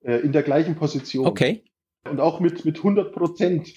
Äh, 0.00 0.18
in 0.18 0.32
der 0.32 0.42
gleichen 0.42 0.76
Position. 0.76 1.26
Okay. 1.26 1.64
Und 2.08 2.20
auch 2.20 2.40
mit, 2.40 2.64
mit 2.64 2.78
100 2.78 3.12
Prozent, 3.12 3.68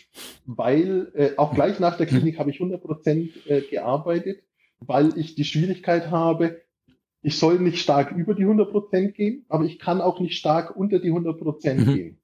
weil 0.45 1.11
äh, 1.15 1.31
auch 1.37 1.53
gleich 1.53 1.79
nach 1.79 1.97
der 1.97 2.05
Klinik 2.05 2.39
habe 2.39 2.51
ich 2.51 2.57
100 2.57 2.81
Prozent 2.81 3.31
äh, 3.47 3.61
gearbeitet, 3.61 4.43
weil 4.79 5.17
ich 5.17 5.35
die 5.35 5.43
Schwierigkeit 5.43 6.11
habe, 6.11 6.61
ich 7.23 7.37
soll 7.37 7.59
nicht 7.59 7.79
stark 7.79 8.11
über 8.11 8.33
die 8.33 8.43
100 8.43 8.71
Prozent 8.71 9.15
gehen, 9.15 9.45
aber 9.49 9.65
ich 9.65 9.79
kann 9.79 10.01
auch 10.01 10.19
nicht 10.19 10.37
stark 10.37 10.75
unter 10.75 10.99
die 10.99 11.09
100 11.09 11.39
Prozent 11.39 11.85
mhm. 11.87 11.93
gehen. 11.93 12.20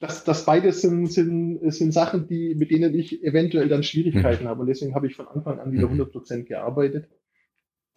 Das, 0.00 0.24
das 0.24 0.46
beides 0.46 0.80
sind, 0.80 1.12
sind, 1.12 1.60
sind 1.72 1.92
Sachen, 1.92 2.26
die, 2.26 2.54
mit 2.54 2.70
denen 2.70 2.94
ich 2.94 3.22
eventuell 3.22 3.68
dann 3.68 3.82
Schwierigkeiten 3.82 4.44
mhm. 4.44 4.48
habe. 4.48 4.62
Und 4.62 4.66
deswegen 4.66 4.94
habe 4.94 5.06
ich 5.06 5.14
von 5.14 5.28
Anfang 5.28 5.60
an 5.60 5.72
wieder 5.72 5.84
100 5.84 6.08
mhm. 6.08 6.12
Prozent 6.12 6.46
gearbeitet. 6.46 7.08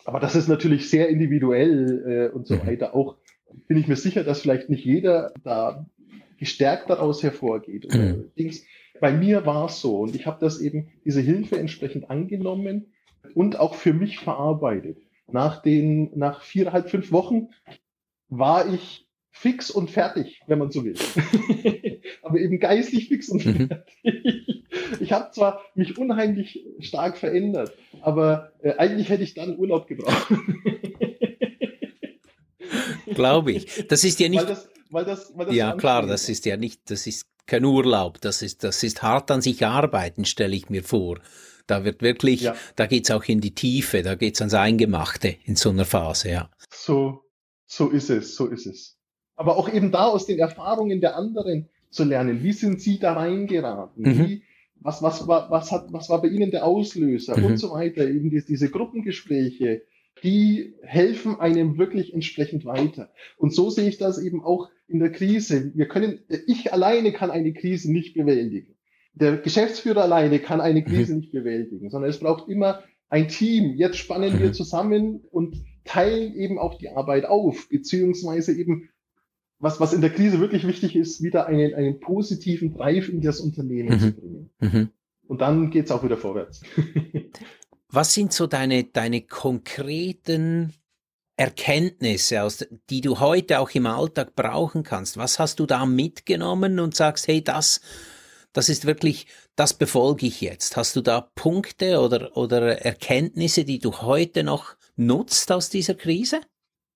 Aber 0.04 0.20
das 0.20 0.36
ist 0.36 0.50
natürlich 0.50 0.90
sehr 0.90 1.08
individuell 1.08 2.30
äh, 2.32 2.36
und 2.36 2.46
so 2.46 2.56
mhm. 2.56 2.68
weiter. 2.68 2.94
Auch 2.94 3.16
bin 3.68 3.78
ich 3.78 3.88
mir 3.88 3.96
sicher, 3.96 4.24
dass 4.26 4.42
vielleicht 4.42 4.70
nicht 4.70 4.84
jeder 4.84 5.34
da 5.44 5.86
gestärkt 6.38 6.90
daraus 6.90 7.24
hervorgeht. 7.24 7.94
Mhm. 7.94 8.32
Bei 9.00 9.14
mir 9.14 9.46
war 9.46 9.68
es 9.68 9.80
so 9.80 10.00
und 10.00 10.16
ich 10.16 10.26
habe 10.26 10.40
das 10.42 10.60
eben, 10.60 10.90
diese 11.06 11.22
Hilfe 11.22 11.58
entsprechend 11.58 12.10
angenommen 12.10 12.94
und 13.34 13.60
auch 13.60 13.76
für 13.76 13.94
mich 13.94 14.20
verarbeitet. 14.20 14.98
Nach 15.32 15.62
den, 15.62 16.12
nach 16.18 16.42
viereinhalb, 16.42 16.90
fünf 16.90 17.12
Wochen 17.12 17.50
war 18.28 18.72
ich 18.74 19.03
fix 19.34 19.70
und 19.72 19.90
fertig, 19.90 20.40
wenn 20.48 20.60
man 20.60 20.72
so 20.72 20.86
will. 20.86 20.96
Aber 22.22 22.40
eben 22.40 22.60
geistlich 22.60 23.10
fix 23.10 23.28
und 23.28 23.46
mhm. 23.46 23.68
fertig. 23.68 24.64
Ich 25.02 25.12
habe 25.12 25.32
zwar 25.32 25.62
mich 25.76 25.98
unheimlich 25.98 26.64
stark 26.80 27.18
verändert, 27.18 27.74
aber 28.02 28.54
äh, 28.62 28.74
eigentlich 28.78 29.10
hätte 29.10 29.24
ich 29.24 29.34
dann 29.34 29.58
Urlaub 29.58 29.88
gebraucht. 29.88 30.28
Glaube 33.14 33.52
ich. 33.52 33.88
Das 33.88 34.04
ist 34.04 34.20
ja 34.20 34.30
nicht. 34.30 34.40
Weil 34.40 34.48
das, 34.48 34.70
weil 34.90 35.06
das, 35.06 35.32
weil 35.36 35.46
das 35.48 35.56
ja, 35.56 35.76
klar, 35.76 36.06
das 36.06 36.30
ist 36.30 36.46
ja 36.46 36.58
nicht, 36.58 36.90
das 36.90 37.06
ist 37.06 37.28
kein 37.46 37.66
Urlaub. 37.66 38.22
Das 38.22 38.42
ist, 38.42 38.64
das 38.64 38.84
ist 38.84 39.04
hart 39.04 39.30
an 39.32 39.42
sich 39.42 39.66
arbeiten, 39.66 40.26
stelle 40.26 40.56
ich 40.56 40.70
mir 40.70 40.84
vor. 40.84 41.20
Da 41.68 41.84
wird 41.86 42.02
wirklich, 42.02 42.42
ja. 42.42 42.56
da 42.76 42.88
geht's 42.88 43.12
auch 43.12 43.24
in 43.26 43.42
die 43.42 43.54
Tiefe, 43.54 44.02
da 44.02 44.16
geht's 44.16 44.42
ans 44.42 44.54
Eingemachte 44.54 45.36
in 45.46 45.56
so 45.56 45.70
einer 45.70 45.86
Phase, 45.86 46.32
ja. 46.32 46.50
So, 46.72 47.24
so 47.66 47.90
ist 47.90 48.10
es, 48.10 48.36
so 48.36 48.48
ist 48.48 48.66
es. 48.66 48.98
Aber 49.36 49.58
auch 49.58 49.72
eben 49.72 49.92
da 49.92 50.06
aus 50.06 50.26
den 50.26 50.40
Erfahrungen 50.40 51.02
der 51.02 51.16
anderen 51.16 51.70
zu 51.90 52.04
lernen. 52.04 52.44
Wie 52.44 52.54
sind 52.54 52.82
sie 52.82 53.00
da 53.00 53.14
reingeraten? 53.14 54.04
Mhm. 54.04 54.28
Wie, 54.28 54.44
was, 54.80 55.02
was, 55.02 55.28
was, 55.28 55.50
was, 55.50 55.72
hat, 55.72 55.94
was 55.94 56.10
war 56.10 56.22
bei 56.22 56.28
ihnen 56.28 56.52
der 56.52 56.66
Auslöser 56.66 57.38
mhm. 57.38 57.46
und 57.46 57.58
so 57.58 57.72
weiter? 57.72 58.08
Eben 58.08 58.30
die, 58.30 58.44
diese 58.46 58.70
Gruppengespräche, 58.70 59.84
die 60.22 60.76
helfen 60.82 61.40
einem 61.40 61.78
wirklich 61.78 62.14
entsprechend 62.14 62.66
weiter. 62.66 63.12
Und 63.38 63.54
so 63.54 63.70
sehe 63.70 63.88
ich 63.88 63.98
das 63.98 64.22
eben 64.22 64.44
auch 64.44 64.70
in 64.88 65.00
der 65.00 65.12
Krise. 65.12 65.72
Wir 65.76 65.88
können, 65.88 66.20
ich 66.48 66.72
alleine 66.74 67.12
kann 67.12 67.32
eine 67.32 67.54
Krise 67.54 67.92
nicht 67.92 68.14
bewältigen. 68.14 68.76
Der 69.16 69.38
Geschäftsführer 69.38 70.04
alleine 70.04 70.40
kann 70.40 70.62
eine 70.62 70.82
mhm. 70.82 70.86
Krise 70.86 71.14
mhm. 71.14 71.20
nicht 71.20 71.32
bewältigen, 71.32 71.90
sondern 71.90 72.10
es 72.10 72.20
braucht 72.20 72.50
immer 72.50 72.84
ein 73.10 73.28
Team. 73.28 73.76
Jetzt 73.76 73.98
spannen 73.98 74.40
wir 74.40 74.48
mhm. 74.48 74.54
zusammen 74.54 75.22
und 75.32 75.58
teilen 75.86 76.36
eben 76.36 76.58
auch 76.58 76.78
die 76.78 76.90
Arbeit 76.90 77.26
auf, 77.26 77.70
beziehungsweise 77.70 78.54
eben, 78.54 78.90
was, 79.64 79.80
was 79.80 79.94
in 79.94 80.02
der 80.02 80.10
Krise 80.10 80.42
wirklich 80.42 80.68
wichtig 80.68 80.94
ist, 80.96 81.24
wieder 81.24 81.48
einen, 81.48 81.74
einen 81.74 82.02
positiven 82.02 82.74
Drive 82.74 83.08
in 83.08 83.22
das 83.22 83.40
Unternehmen 83.40 83.96
mhm. 83.96 84.00
zu 84.00 84.12
bringen. 84.12 84.50
Mhm. 84.60 84.90
Und 85.26 85.40
dann 85.40 85.72
geht's 85.72 85.90
auch 85.90 86.04
wieder 86.04 86.18
vorwärts. 86.18 86.62
Was 87.90 88.14
sind 88.14 88.34
so 88.34 88.46
deine, 88.46 88.84
deine 88.84 89.22
konkreten 89.22 90.74
Erkenntnisse, 91.38 92.44
aus, 92.44 92.66
die 92.90 93.02
du 93.02 93.20
heute 93.22 93.60
auch 93.60 93.70
im 93.72 93.86
Alltag 93.86 94.36
brauchen 94.36 94.84
kannst? 94.84 95.16
Was 95.16 95.40
hast 95.40 95.60
du 95.60 95.66
da 95.66 95.86
mitgenommen 95.86 96.80
und 96.80 96.94
sagst, 96.94 97.28
hey, 97.28 97.42
das, 97.42 97.80
das 98.52 98.68
ist 98.68 98.86
wirklich, 98.86 99.28
das 99.56 99.74
befolge 99.76 100.26
ich 100.26 100.42
jetzt. 100.42 100.76
Hast 100.76 100.96
du 100.98 101.02
da 101.02 101.22
Punkte 101.36 102.02
oder, 102.02 102.36
oder 102.36 102.84
Erkenntnisse, 102.84 103.64
die 103.64 103.80
du 103.80 103.94
heute 104.02 104.44
noch 104.44 104.76
nutzt 104.98 105.52
aus 105.54 105.70
dieser 105.70 105.94
Krise? 105.94 106.42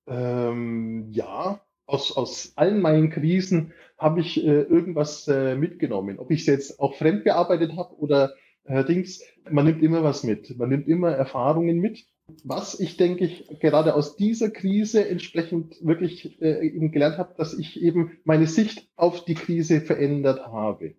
Ähm, 0.07 1.07
ja, 1.11 1.61
aus, 1.87 2.15
aus 2.15 2.53
allen 2.55 2.81
meinen 2.81 3.09
Krisen 3.09 3.73
habe 3.97 4.21
ich 4.21 4.45
äh, 4.45 4.61
irgendwas 4.61 5.27
äh, 5.27 5.55
mitgenommen. 5.55 6.19
Ob 6.19 6.29
ich 6.29 6.41
es 6.41 6.45
jetzt 6.45 6.79
auch 6.79 6.93
fremd 6.93 7.23
bearbeitet 7.23 7.75
habe 7.75 7.95
oder 7.97 8.33
Allerdings, 8.67 9.23
man 9.49 9.65
nimmt 9.65 9.81
immer 9.81 10.03
was 10.03 10.23
mit. 10.23 10.57
Man 10.57 10.69
nimmt 10.69 10.87
immer 10.87 11.11
Erfahrungen 11.11 11.79
mit. 11.79 12.05
Was 12.43 12.77
ich 12.79 12.97
denke 12.97 13.23
ich 13.23 13.47
gerade 13.61 13.95
aus 13.95 14.17
dieser 14.17 14.49
Krise 14.49 15.07
entsprechend 15.07 15.77
wirklich 15.81 16.41
äh, 16.41 16.67
eben 16.67 16.91
gelernt 16.91 17.17
habe, 17.17 17.33
dass 17.37 17.57
ich 17.57 17.81
eben 17.81 18.17
meine 18.25 18.47
Sicht 18.47 18.89
auf 18.97 19.23
die 19.23 19.35
Krise 19.35 19.79
verändert 19.79 20.45
habe. 20.45 20.95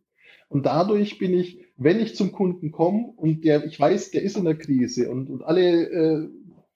Und 0.49 0.65
dadurch 0.65 1.19
bin 1.19 1.35
ich, 1.35 1.67
wenn 1.77 2.01
ich 2.01 2.17
zum 2.17 2.33
Kunden 2.33 2.73
komme 2.73 3.13
und 3.17 3.45
der, 3.45 3.67
ich 3.67 3.79
weiß, 3.79 4.11
der 4.13 4.23
ist 4.23 4.39
in 4.39 4.47
der 4.47 4.57
Krise 4.57 5.11
und, 5.11 5.29
und 5.29 5.43
alle 5.43 5.91
äh, 5.91 6.29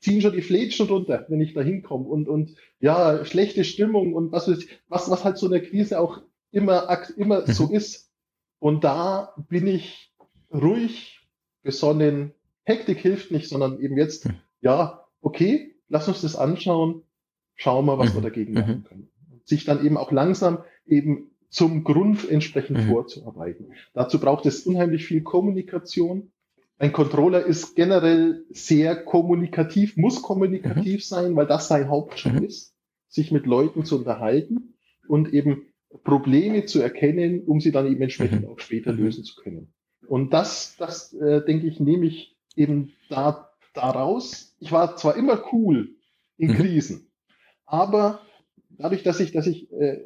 ziehen 0.03 0.21
schon 0.21 0.33
die 0.33 0.43
Flätschen 0.43 0.89
runter, 0.89 1.25
wenn 1.29 1.41
ich 1.41 1.55
da 1.55 1.63
hinkomme 1.63 2.07
und, 2.07 2.29
und 2.29 2.57
ja, 2.81 3.25
schlechte 3.25 3.65
Stimmung 3.65 4.15
und 4.15 4.33
was, 4.33 4.49
was, 4.89 5.11
was 5.11 5.25
halt 5.25 5.39
so 5.39 5.47
in 5.47 5.53
der 5.53 5.63
Krise 5.63 6.01
auch 6.01 6.21
immer, 6.51 6.99
immer 7.17 7.47
so 7.47 7.69
mhm. 7.69 7.75
ist. 7.75 8.11
Und 8.59 8.85
da 8.85 9.35
bin 9.49 9.67
ich 9.67 10.13
ruhig, 10.53 11.21
besonnen. 11.63 12.33
Hektik 12.65 12.99
hilft 12.99 13.31
nicht, 13.31 13.49
sondern 13.49 13.81
eben 13.81 13.97
jetzt, 13.97 14.25
hm. 14.25 14.35
ja, 14.61 15.05
okay, 15.21 15.75
lass 15.89 16.09
uns 16.09 16.21
das 16.21 16.37
anschauen, 16.37 17.03
schauen 17.55 17.87
wir, 17.87 17.99
was 17.99 18.11
mhm. 18.11 18.19
wir 18.19 18.23
dagegen 18.23 18.53
machen 18.53 18.79
mhm. 18.79 18.85
können. 18.85 19.09
Sich 19.45 19.65
dann 19.65 19.85
eben 19.85 19.97
auch 19.97 20.13
langsam 20.13 20.59
eben 20.87 21.31
zum 21.49 21.85
Grund 21.85 22.29
entsprechend 22.29 22.79
mhm. 22.79 22.89
vorzuarbeiten. 22.89 23.73
Dazu 23.95 24.21
braucht 24.21 24.47
es 24.47 24.67
unheimlich 24.67 25.05
viel 25.05 25.23
Kommunikation. 25.23 26.33
Ein 26.79 26.93
Controller 26.93 27.45
ist 27.45 27.77
generell 27.77 28.45
sehr 28.51 28.97
kommunikativ, 29.05 29.97
muss 29.97 30.23
kommunikativ 30.23 30.95
mhm. 30.97 31.01
sein, 31.01 31.37
weil 31.37 31.47
das 31.47 31.69
sein 31.69 31.89
Hauptjob 31.89 32.35
mhm. 32.35 32.45
ist, 32.45 32.75
sich 33.09 33.31
mit 33.31 33.47
Leuten 33.47 33.85
zu 33.85 33.99
unterhalten 33.99 34.75
und 35.07 35.33
eben 35.33 35.67
Probleme 36.05 36.65
zu 36.65 36.81
erkennen, 36.81 37.45
um 37.45 37.61
sie 37.61 37.71
dann 37.71 37.87
eben 37.87 38.03
entsprechend 38.03 38.43
mhm. 38.43 38.49
auch 38.49 38.59
später 38.59 38.93
lösen 38.93 39.25
zu 39.25 39.37
können. 39.41 39.73
Und 40.07 40.33
das, 40.33 40.77
das 40.79 41.13
äh, 41.13 41.45
denke 41.45 41.67
ich, 41.67 41.79
nehme 41.79 42.07
ich 42.07 42.37
eben 42.57 42.93
da 43.09 43.51
daraus. 43.75 44.57
Ich 44.59 44.73
war 44.73 44.97
zwar 44.97 45.17
immer 45.17 45.43
cool 45.53 45.95
in 46.37 46.51
mhm. 46.51 46.55
Krisen, 46.55 47.11
aber 47.67 48.21
dadurch, 48.71 49.03
dass 49.03 49.21
ich, 49.21 49.33
dass 49.33 49.47
ich 49.47 49.71
äh, 49.73 50.01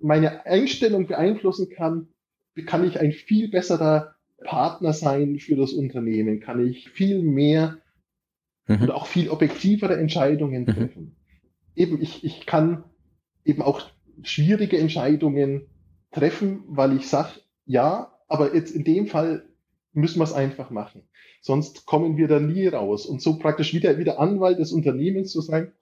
meine 0.00 0.46
Einstellung 0.46 1.06
beeinflussen 1.06 1.68
kann, 1.68 2.08
kann 2.66 2.84
ich 2.84 3.00
ein 3.00 3.12
viel 3.12 3.50
besserer 3.50 4.11
Partner 4.44 4.92
sein 4.92 5.38
für 5.38 5.56
das 5.56 5.72
Unternehmen, 5.72 6.40
kann 6.40 6.66
ich 6.66 6.90
viel 6.90 7.22
mehr 7.22 7.78
mhm. 8.66 8.82
und 8.82 8.90
auch 8.90 9.06
viel 9.06 9.30
objektivere 9.30 9.96
Entscheidungen 9.96 10.62
mhm. 10.62 10.66
treffen. 10.66 11.02
Mhm. 11.02 11.16
Eben, 11.74 12.02
ich, 12.02 12.24
ich 12.24 12.46
kann 12.46 12.84
eben 13.44 13.62
auch 13.62 13.82
schwierige 14.22 14.78
Entscheidungen 14.78 15.66
treffen, 16.10 16.62
weil 16.66 16.96
ich 16.96 17.08
sage, 17.08 17.40
ja, 17.64 18.12
aber 18.28 18.54
jetzt 18.54 18.74
in 18.74 18.84
dem 18.84 19.06
Fall 19.06 19.44
müssen 19.92 20.20
wir 20.20 20.24
es 20.24 20.32
einfach 20.32 20.70
machen. 20.70 21.02
Sonst 21.40 21.86
kommen 21.86 22.16
wir 22.16 22.28
da 22.28 22.38
nie 22.40 22.66
raus. 22.66 23.06
Und 23.06 23.20
so 23.20 23.38
praktisch 23.38 23.74
wieder, 23.74 23.98
wieder 23.98 24.20
Anwalt 24.20 24.58
des 24.58 24.72
Unternehmens 24.72 25.32
zu 25.32 25.40
sein 25.40 25.72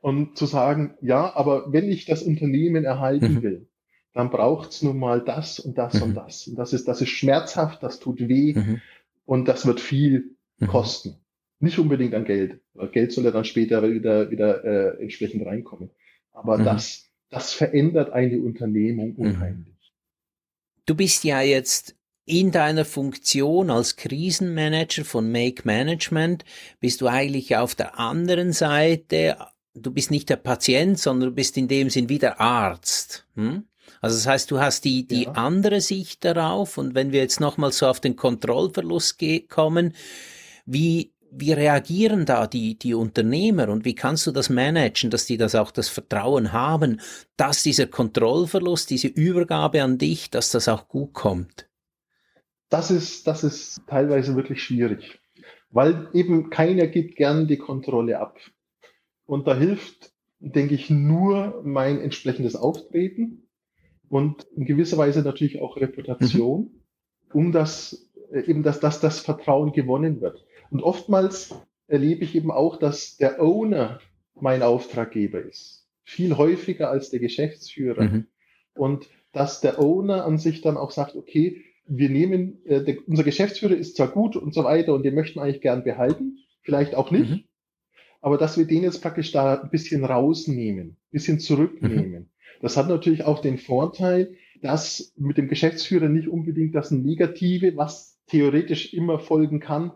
und 0.00 0.38
zu 0.38 0.46
sagen, 0.46 0.94
ja, 1.00 1.34
aber 1.34 1.72
wenn 1.72 1.90
ich 1.90 2.06
das 2.06 2.22
Unternehmen 2.22 2.84
erhalten 2.84 3.34
mhm. 3.34 3.42
will, 3.42 3.68
dann 4.16 4.30
braucht 4.30 4.70
es 4.70 4.80
nun 4.80 4.98
mal 4.98 5.20
das 5.20 5.60
und 5.60 5.76
das 5.76 5.94
mhm. 5.94 6.02
und 6.02 6.14
das. 6.14 6.48
Und 6.48 6.56
das 6.56 6.72
ist, 6.72 6.88
das 6.88 7.02
ist 7.02 7.10
schmerzhaft, 7.10 7.82
das 7.82 7.98
tut 7.98 8.18
weh 8.18 8.54
mhm. 8.54 8.80
und 9.26 9.46
das 9.46 9.66
wird 9.66 9.78
viel 9.78 10.36
mhm. 10.56 10.68
kosten. 10.68 11.16
Nicht 11.60 11.78
unbedingt 11.78 12.14
an 12.14 12.24
Geld. 12.24 12.60
Geld 12.92 13.12
soll 13.12 13.24
ja 13.24 13.30
dann 13.30 13.44
später 13.44 13.82
wieder, 13.82 14.30
wieder 14.30 14.64
äh, 14.64 15.02
entsprechend 15.02 15.44
reinkommen. 15.44 15.90
Aber 16.32 16.56
mhm. 16.56 16.64
das, 16.64 17.04
das 17.28 17.52
verändert 17.52 18.10
eine 18.10 18.40
Unternehmung 18.40 19.10
mhm. 19.18 19.26
unheimlich. 19.26 19.92
Du 20.86 20.94
bist 20.94 21.22
ja 21.24 21.42
jetzt 21.42 21.94
in 22.24 22.52
deiner 22.52 22.86
Funktion 22.86 23.68
als 23.68 23.96
Krisenmanager 23.96 25.04
von 25.04 25.30
Make 25.30 25.62
Management 25.66 26.46
bist 26.80 27.02
du 27.02 27.06
eigentlich 27.06 27.54
auf 27.56 27.74
der 27.74 27.98
anderen 27.98 28.54
Seite, 28.54 29.36
du 29.74 29.90
bist 29.90 30.10
nicht 30.10 30.30
der 30.30 30.36
Patient, 30.36 30.98
sondern 30.98 31.28
du 31.28 31.34
bist 31.34 31.58
in 31.58 31.68
dem 31.68 31.90
Sinn 31.90 32.08
wie 32.08 32.18
der 32.18 32.40
Arzt. 32.40 33.26
Hm? 33.34 33.64
Also 34.00 34.16
das 34.16 34.26
heißt, 34.26 34.50
du 34.50 34.60
hast 34.60 34.84
die, 34.84 35.06
die 35.06 35.24
ja. 35.24 35.32
andere 35.32 35.80
Sicht 35.80 36.24
darauf 36.24 36.78
und 36.78 36.94
wenn 36.94 37.12
wir 37.12 37.20
jetzt 37.20 37.40
nochmal 37.40 37.72
so 37.72 37.86
auf 37.86 38.00
den 38.00 38.16
Kontrollverlust 38.16 39.18
kommen, 39.48 39.94
wie, 40.64 41.12
wie 41.30 41.52
reagieren 41.52 42.26
da 42.26 42.46
die, 42.46 42.78
die 42.78 42.94
Unternehmer 42.94 43.68
und 43.68 43.84
wie 43.84 43.94
kannst 43.94 44.26
du 44.26 44.32
das 44.32 44.50
managen, 44.50 45.10
dass 45.10 45.26
die 45.26 45.36
das 45.36 45.54
auch 45.54 45.70
das 45.70 45.88
Vertrauen 45.88 46.52
haben, 46.52 47.00
dass 47.36 47.62
dieser 47.62 47.86
Kontrollverlust, 47.86 48.90
diese 48.90 49.08
Übergabe 49.08 49.82
an 49.82 49.98
dich, 49.98 50.30
dass 50.30 50.50
das 50.50 50.68
auch 50.68 50.88
gut 50.88 51.12
kommt? 51.12 51.68
Das 52.68 52.90
ist, 52.90 53.26
das 53.26 53.44
ist 53.44 53.82
teilweise 53.86 54.34
wirklich 54.34 54.62
schwierig, 54.62 55.20
weil 55.70 56.08
eben 56.12 56.50
keiner 56.50 56.88
gibt 56.88 57.16
gern 57.16 57.46
die 57.46 57.58
Kontrolle 57.58 58.18
ab. 58.18 58.38
Und 59.24 59.46
da 59.46 59.56
hilft, 59.56 60.12
denke 60.38 60.74
ich, 60.74 60.90
nur 60.90 61.62
mein 61.64 62.00
entsprechendes 62.00 62.56
Auftreten 62.56 63.45
und 64.08 64.44
in 64.56 64.64
gewisser 64.64 64.98
Weise 64.98 65.22
natürlich 65.22 65.60
auch 65.60 65.76
Reputation, 65.76 66.60
mhm. 66.60 66.80
um 67.32 67.52
das 67.52 68.10
äh, 68.30 68.40
eben, 68.40 68.62
dass, 68.62 68.80
dass 68.80 69.00
das 69.00 69.20
Vertrauen 69.20 69.72
gewonnen 69.72 70.20
wird. 70.20 70.44
Und 70.70 70.82
oftmals 70.82 71.54
erlebe 71.86 72.24
ich 72.24 72.34
eben 72.34 72.50
auch, 72.50 72.78
dass 72.78 73.16
der 73.16 73.40
Owner 73.40 74.00
mein 74.34 74.62
Auftraggeber 74.62 75.40
ist. 75.40 75.86
Viel 76.02 76.36
häufiger 76.36 76.90
als 76.90 77.10
der 77.10 77.20
Geschäftsführer. 77.20 78.04
Mhm. 78.04 78.26
Und 78.74 79.08
dass 79.32 79.60
der 79.60 79.80
Owner 79.80 80.24
an 80.24 80.38
sich 80.38 80.60
dann 80.60 80.76
auch 80.76 80.90
sagt, 80.90 81.16
okay, 81.16 81.62
wir 81.86 82.10
nehmen, 82.10 82.64
äh, 82.64 82.82
der, 82.82 82.96
unser 83.06 83.24
Geschäftsführer 83.24 83.76
ist 83.76 83.96
zwar 83.96 84.08
gut 84.08 84.36
und 84.36 84.54
so 84.54 84.64
weiter 84.64 84.94
und 84.94 85.02
den 85.04 85.14
möchten 85.14 85.38
eigentlich 85.38 85.60
gern 85.60 85.84
behalten, 85.84 86.38
vielleicht 86.62 86.94
auch 86.94 87.10
nicht, 87.10 87.30
mhm. 87.30 87.44
aber 88.20 88.38
dass 88.38 88.58
wir 88.58 88.66
den 88.66 88.82
jetzt 88.82 89.02
praktisch 89.02 89.32
da 89.32 89.60
ein 89.60 89.70
bisschen 89.70 90.04
rausnehmen, 90.04 90.88
ein 90.88 90.96
bisschen 91.10 91.38
zurücknehmen. 91.38 92.22
Mhm. 92.22 92.30
Das 92.60 92.76
hat 92.76 92.88
natürlich 92.88 93.24
auch 93.24 93.40
den 93.40 93.58
Vorteil, 93.58 94.36
dass 94.62 95.12
mit 95.16 95.36
dem 95.36 95.48
Geschäftsführer 95.48 96.08
nicht 96.08 96.28
unbedingt 96.28 96.74
das 96.74 96.90
Negative, 96.90 97.76
was 97.76 98.18
theoretisch 98.26 98.92
immer 98.92 99.18
folgen 99.18 99.60
kann, 99.60 99.92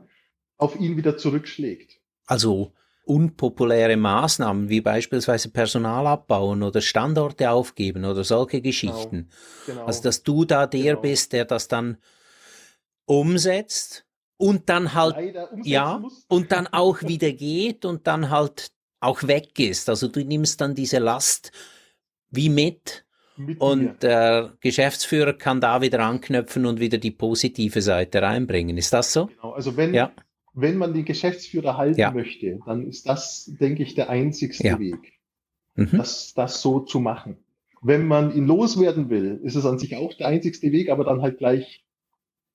auf 0.57 0.79
ihn 0.79 0.97
wieder 0.97 1.17
zurückschlägt. 1.17 1.99
Also 2.27 2.73
unpopuläre 3.05 3.97
Maßnahmen 3.97 4.69
wie 4.69 4.81
beispielsweise 4.81 5.51
Personal 5.51 6.07
abbauen 6.07 6.63
oder 6.63 6.81
Standorte 6.81 7.51
aufgeben 7.51 8.05
oder 8.05 8.23
solche 8.23 8.61
Geschichten. 8.61 9.29
Genau, 9.67 9.79
genau, 9.79 9.87
also 9.87 10.03
dass 10.03 10.23
du 10.23 10.45
da 10.45 10.67
der 10.67 10.95
genau. 10.95 11.01
bist, 11.01 11.33
der 11.33 11.45
das 11.45 11.67
dann 11.67 11.97
umsetzt 13.07 14.05
und 14.37 14.69
dann 14.69 14.95
halt 14.95 15.35
ja 15.65 15.99
muss. 15.99 16.25
und 16.29 16.53
dann 16.53 16.69
auch 16.69 17.03
wieder 17.03 17.33
geht 17.33 17.85
und 17.85 18.07
dann 18.07 18.31
halt 18.31 18.71
auch 19.01 19.25
weg 19.25 19.59
ist. 19.59 19.89
Also 19.89 20.07
du 20.07 20.25
nimmst 20.25 20.61
dann 20.61 20.75
diese 20.75 20.99
Last 20.99 21.51
wie 22.31 22.49
mit. 22.49 23.05
mit 23.37 23.61
und 23.61 24.03
der 24.03 24.55
Geschäftsführer 24.61 25.33
kann 25.33 25.61
da 25.61 25.83
wieder 25.83 26.01
anknöpfen 26.01 26.67
und 26.67 26.81
wieder 26.81 26.99
die 26.99 27.11
positive 27.11 27.83
Seite 27.83 28.23
reinbringen. 28.23 28.77
Ist 28.77 28.93
das 28.93 29.13
so? 29.13 29.27
Genau. 29.27 29.53
Also 29.53 29.77
wenn, 29.77 29.95
ja. 29.95 30.13
wenn 30.55 30.77
man 30.77 30.95
den 30.95 31.05
Geschäftsführer 31.05 31.77
halten 31.77 32.01
ja. 32.01 32.11
möchte, 32.11 32.59
dann 32.67 32.87
ist 32.87 33.09
das, 33.09 33.51
denke 33.61 33.83
ich, 33.83 33.95
der 33.95 34.11
einzigste 34.11 34.67
ja. 34.67 34.79
Weg, 34.79 35.19
mhm. 35.75 35.91
das, 35.93 36.35
das 36.35 36.63
so 36.63 36.81
zu 36.81 37.01
machen. 37.01 37.37
Wenn 37.83 38.07
man 38.07 38.35
ihn 38.35 38.47
loswerden 38.47 39.09
will, 39.09 39.41
ist 39.43 39.57
es 39.57 39.65
an 39.65 39.79
sich 39.79 39.97
auch 39.97 40.13
der 40.13 40.29
einzigste 40.29 40.71
Weg, 40.71 40.91
aber 40.91 41.05
dann 41.05 41.23
halt 41.23 41.39
gleich 41.39 41.83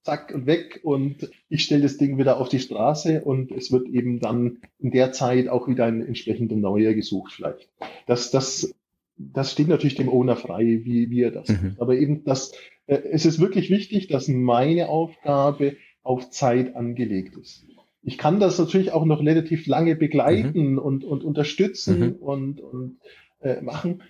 zack 0.06 0.32
und 0.36 0.46
weg 0.46 0.82
und 0.84 1.32
ich 1.50 1.64
stelle 1.64 1.82
das 1.82 1.98
Ding 1.98 2.20
wieder 2.20 2.38
auf 2.40 2.48
die 2.48 2.60
Straße 2.60 3.24
und 3.24 3.52
es 3.52 3.72
wird 3.72 3.88
eben 3.88 4.20
dann 4.20 4.60
in 4.78 4.92
der 4.92 5.12
Zeit 5.12 5.48
auch 5.48 5.68
wieder 5.68 5.86
ein 5.86 6.06
entsprechender 6.06 6.56
Neuer 6.56 6.94
gesucht 6.94 7.34
vielleicht. 7.34 7.68
Das, 8.06 8.30
das 8.30 8.74
das 9.18 9.52
steht 9.52 9.68
natürlich 9.68 9.96
dem 9.96 10.10
Owner 10.10 10.36
frei, 10.36 10.82
wie, 10.84 11.10
wie 11.10 11.22
er 11.22 11.32
das 11.32 11.50
mhm. 11.50 11.70
macht. 11.70 11.82
Aber 11.82 11.96
eben 11.96 12.24
das, 12.24 12.52
äh, 12.88 12.98
es 12.98 13.26
ist 13.26 13.40
wirklich 13.40 13.70
wichtig, 13.70 14.08
dass 14.08 14.28
meine 14.28 14.90
Aufgabe 14.90 15.78
auf 16.04 16.30
Zeit 16.30 16.76
angelegt 16.76 17.36
ist. 17.38 17.66
Ich 18.04 18.18
kann 18.18 18.40
das 18.40 18.60
natürlich 18.60 18.92
auch 18.92 19.06
noch 19.06 19.20
relativ 19.22 19.66
lange 19.66 19.96
begleiten 19.96 20.74
mhm. 20.74 20.78
und, 20.78 21.04
und 21.04 21.24
unterstützen 21.24 22.00
mhm. 22.00 22.12
und, 22.16 22.62
und 22.62 23.00
äh, 23.42 23.62
machen. 23.62 24.04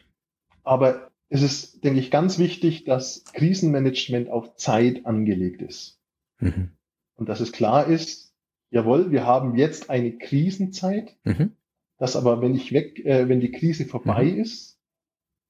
Aber 0.64 1.12
es 1.30 1.42
ist, 1.42 1.84
denke 1.84 2.00
ich, 2.00 2.12
ganz 2.12 2.38
wichtig, 2.38 2.84
dass 2.84 3.24
Krisenmanagement 3.34 4.30
auf 4.30 4.56
Zeit 4.56 5.06
angelegt 5.06 5.62
ist. 5.62 6.00
Mhm. 6.40 6.72
Und 7.16 7.30
dass 7.30 7.40
es 7.40 7.52
klar 7.52 7.88
ist, 7.88 8.34
jawohl, 8.70 9.12
wir 9.12 9.26
haben 9.26 9.56
jetzt 9.56 9.90
eine 9.90 10.18
Krisenzeit, 10.18 11.16
mhm. 11.24 11.52
dass 11.98 12.16
aber, 12.16 12.42
wenn 12.42 12.56
ich 12.56 12.74
weg, 12.74 13.00
äh, 13.06 13.30
wenn 13.30 13.40
die 13.40 13.52
Krise 13.52 13.86
vorbei 13.86 14.26
mhm. 14.26 14.42
ist, 14.42 14.75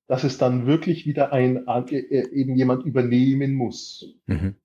dass 0.08 0.24
es 0.24 0.38
dann 0.38 0.68
wirklich 0.68 1.06
wieder 1.06 1.34
ein 1.34 1.68
äh, 1.68 1.98
äh, 1.98 2.30
eben 2.32 2.56
jemand 2.56 2.86
übernehmen 2.86 3.54
muss. 3.54 4.16
Mhm. 4.28 4.56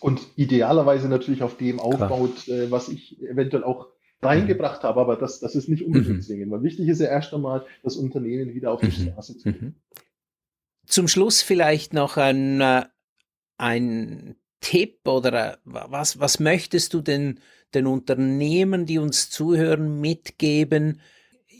Und 0.00 0.20
idealerweise 0.36 1.08
natürlich 1.08 1.42
auf 1.42 1.56
dem 1.56 1.80
aufbaut, 1.80 2.48
äh, 2.48 2.70
was 2.70 2.88
ich 2.88 3.20
eventuell 3.22 3.64
auch 3.64 3.88
reingebracht 4.22 4.82
habe, 4.82 5.00
aber 5.00 5.16
das, 5.16 5.40
das 5.40 5.54
ist 5.54 5.68
nicht 5.68 5.84
unbedingt 5.84 6.16
mhm. 6.16 6.22
zwingend. 6.22 6.50
Weil 6.50 6.62
wichtig 6.62 6.88
ist 6.88 7.00
ja 7.00 7.08
erst 7.08 7.34
einmal, 7.34 7.66
das 7.82 7.96
Unternehmen 7.96 8.54
wieder 8.54 8.72
auf 8.72 8.80
die 8.80 8.86
mhm. 8.86 9.10
Straße 9.10 9.38
zu 9.38 9.44
bringen. 9.44 9.60
Mhm. 9.60 9.74
Zum 10.86 11.08
Schluss 11.08 11.42
vielleicht 11.42 11.92
noch 11.92 12.16
ein, 12.16 12.60
äh, 12.60 12.84
ein 13.56 14.36
Tipp 14.60 15.06
oder 15.06 15.58
was, 15.64 16.18
was 16.20 16.40
möchtest 16.40 16.94
du 16.94 17.00
denn 17.00 17.40
den 17.74 17.86
Unternehmen, 17.86 18.86
die 18.86 18.98
uns 18.98 19.30
zuhören, 19.30 20.00
mitgeben, 20.00 21.00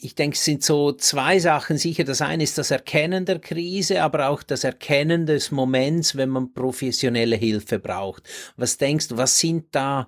ich 0.04 0.14
denke, 0.14 0.34
es 0.34 0.44
sind 0.44 0.62
so 0.62 0.92
zwei 0.92 1.38
Sachen 1.38 1.78
sicher. 1.78 2.04
Das 2.04 2.20
eine 2.20 2.42
ist 2.42 2.58
das 2.58 2.70
Erkennen 2.70 3.24
der 3.24 3.38
Krise, 3.38 4.02
aber 4.02 4.28
auch 4.28 4.42
das 4.42 4.62
Erkennen 4.62 5.24
des 5.24 5.50
Moments, 5.50 6.14
wenn 6.14 6.28
man 6.28 6.52
professionelle 6.52 7.36
Hilfe 7.36 7.78
braucht. 7.78 8.28
Was 8.58 8.76
denkst 8.76 9.08
du, 9.08 9.16
was 9.16 9.40
sind 9.40 9.74
da 9.74 10.06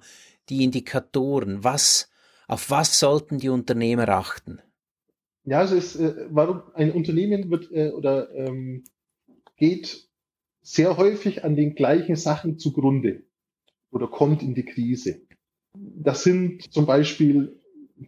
die 0.50 0.64
Indikatoren? 0.64 1.64
Was, 1.64 2.10
auf 2.46 2.70
was 2.70 3.00
sollten 3.00 3.38
die 3.38 3.48
Unternehmer 3.48 4.06
achten? 4.10 4.60
Ja, 5.44 5.60
also 5.60 5.76
ist, 5.76 5.96
äh, 5.96 6.26
warum 6.28 6.60
ein 6.74 6.92
Unternehmen 6.92 7.50
wird 7.50 7.72
äh, 7.72 7.88
oder 7.88 8.30
ähm, 8.34 8.84
geht 9.56 10.10
sehr 10.60 10.98
häufig 10.98 11.42
an 11.42 11.56
den 11.56 11.74
gleichen 11.74 12.16
Sachen 12.16 12.58
zugrunde 12.58 13.22
oder 13.90 14.08
kommt 14.08 14.42
in 14.42 14.54
die 14.54 14.66
Krise. 14.66 15.22
Das 15.74 16.22
sind 16.22 16.70
zum 16.70 16.84
Beispiel 16.84 17.62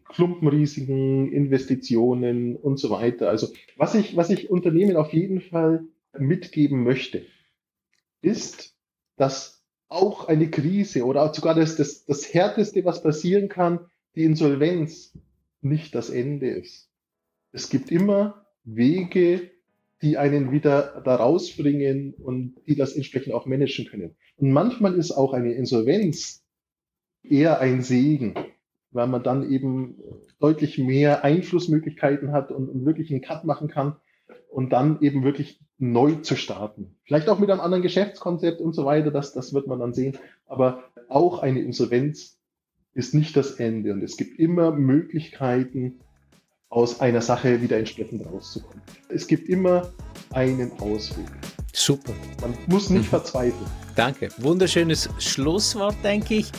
Klumpenrisiken, 0.07 1.33
Investitionen 1.33 2.57
und 2.57 2.79
so 2.79 2.91
weiter. 2.91 3.29
Also 3.29 3.49
was 3.77 3.95
ich, 3.95 4.17
was 4.17 4.31
ich 4.31 4.51
Unternehmen 4.51 4.97
auf 4.97 5.13
jeden 5.13 5.41
Fall 5.41 5.85
mitgeben 6.19 6.85
möchte, 6.85 7.25
ist, 8.21 8.77
dass 9.17 9.65
auch 9.89 10.29
eine 10.29 10.51
Krise 10.51 11.05
oder 11.05 11.33
sogar 11.33 11.55
das, 11.55 11.77
das, 11.77 12.05
das 12.05 12.33
Härteste, 12.33 12.85
was 12.85 13.03
passieren 13.03 13.49
kann, 13.49 13.81
die 14.15 14.25
Insolvenz, 14.25 15.17
nicht 15.61 15.95
das 15.95 16.11
Ende 16.11 16.51
ist. 16.51 16.91
Es 17.53 17.69
gibt 17.69 17.91
immer 17.91 18.47
Wege, 18.65 19.51
die 20.03 20.19
einen 20.19 20.53
wieder 20.53 21.03
da 21.05 21.17
rausbringen 21.17 22.15
und 22.15 22.55
die 22.67 22.77
das 22.77 22.95
entsprechend 22.95 23.33
auch 23.33 23.47
managen 23.47 23.87
können. 23.87 24.15
Und 24.37 24.53
manchmal 24.53 24.95
ist 24.95 25.11
auch 25.11 25.33
eine 25.33 25.55
Insolvenz 25.55 26.45
eher 27.23 27.61
ein 27.61 27.83
Segen 27.83 28.35
weil 28.91 29.07
man 29.07 29.23
dann 29.23 29.51
eben 29.51 29.97
deutlich 30.41 30.79
mehr 30.79 31.25
Einflussmöglichkeiten 31.25 32.33
hat 32.33 32.51
und, 32.51 32.69
und 32.69 32.85
wirklich 32.87 33.11
einen 33.11 33.21
Cut 33.21 33.45
machen 33.45 33.69
kann 33.69 33.97
und 34.51 34.71
dann 34.73 35.01
eben 35.01 35.25
wirklich 35.25 35.61
neu 35.79 36.15
zu 36.17 36.37
starten. 36.37 36.97
Vielleicht 37.05 37.29
auch 37.29 37.39
mit 37.39 37.51
einem 37.51 37.61
anderen 37.61 37.83
Geschäftskonzept 37.83 38.61
und 38.61 38.75
so 38.75 38.85
weiter, 38.85 39.11
das, 39.11 39.33
das 39.33 39.55
wird 39.55 39.67
man 39.67 39.79
dann 39.79 39.95
sehen. 39.95 40.17
Aber 40.47 40.85
auch 41.09 41.43
eine 41.43 41.61
Insolvenz 41.61 42.39
ist 42.95 43.15
nicht 43.15 43.37
das 43.37 43.53
Ende 43.53 43.93
und 43.93 44.03
es 44.03 44.17
gibt 44.17 44.39
immer 44.39 44.73
Möglichkeiten, 44.73 46.01
aus 46.71 47.01
einer 47.01 47.23
Sache 47.23 47.63
wieder 47.63 47.79
entsprechend 47.79 48.27
rauszukommen. 48.27 48.83
Es 49.09 49.27
gibt 49.27 49.49
immer 49.49 49.91
einen 50.33 50.71
Ausweg. 50.81 51.27
Super. 51.73 52.13
Man 52.43 52.55
muss 52.67 52.91
nicht 52.91 53.05
mhm. 53.05 53.09
verzweifeln. 53.09 53.71
Danke. 53.95 54.29
Wunderschönes 54.39 55.09
Schlusswort, 55.19 55.97
denke 56.05 56.35
ich. 56.35 56.53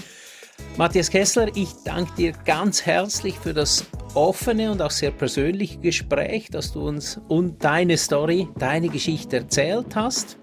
Matthias 0.78 1.10
Kessler, 1.10 1.48
ich 1.56 1.69
danke 1.84 2.12
dir 2.15 2.34
ganz 2.45 2.86
herzlich 2.86 3.38
für 3.38 3.54
das 3.54 3.86
offene 4.13 4.72
und 4.72 4.82
auch 4.82 4.91
sehr 4.91 5.12
persönliche 5.12 5.80
Gespräch, 5.80 6.50
das 6.52 6.72
du 6.74 6.88
uns 6.88 7.19
und 7.28 7.63
deine 7.63 7.98
Story, 7.98 8.48
deine 8.58 8.89
Geschichte 8.89 9.38
erzählt 9.38 9.95
hast. 9.95 10.38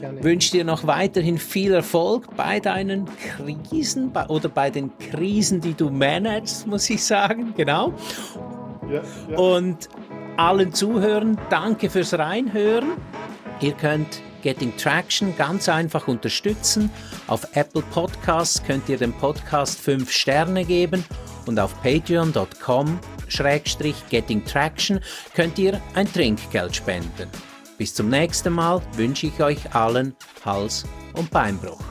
Gerne. 0.00 0.22
Wünsche 0.22 0.52
dir 0.52 0.64
noch 0.64 0.86
weiterhin 0.86 1.38
viel 1.38 1.72
Erfolg 1.72 2.36
bei 2.36 2.60
deinen 2.60 3.08
Krisen 3.36 4.12
oder 4.28 4.48
bei 4.48 4.70
den 4.70 4.96
Krisen, 4.98 5.60
die 5.60 5.74
du 5.74 5.90
managst, 5.90 6.66
muss 6.66 6.88
ich 6.90 7.02
sagen, 7.02 7.54
genau. 7.56 7.94
Ja, 8.90 9.02
ja. 9.30 9.38
Und 9.38 9.88
allen 10.36 10.72
Zuhören. 10.72 11.36
Danke 11.50 11.90
fürs 11.90 12.14
Reinhören. 12.14 12.92
Ihr 13.60 13.72
könnt 13.72 14.22
Getting 14.48 14.74
Traction 14.78 15.36
ganz 15.36 15.68
einfach 15.68 16.08
unterstützen. 16.08 16.90
Auf 17.26 17.46
Apple 17.52 17.82
Podcasts 17.82 18.62
könnt 18.62 18.88
ihr 18.88 18.96
dem 18.96 19.12
Podcast 19.12 19.78
5 19.78 20.10
Sterne 20.10 20.64
geben 20.64 21.04
und 21.44 21.60
auf 21.60 21.74
patreon.com 21.82 22.98
Schrägstrich 23.28 23.96
Getting 24.08 24.42
Traction 24.46 25.00
könnt 25.34 25.58
ihr 25.58 25.82
ein 25.94 26.10
Trinkgeld 26.10 26.74
spenden. 26.74 27.28
Bis 27.76 27.94
zum 27.94 28.08
nächsten 28.08 28.54
Mal 28.54 28.80
wünsche 28.94 29.26
ich 29.26 29.38
euch 29.42 29.74
allen 29.74 30.16
Hals- 30.46 30.86
und 31.12 31.30
Beinbruch. 31.30 31.84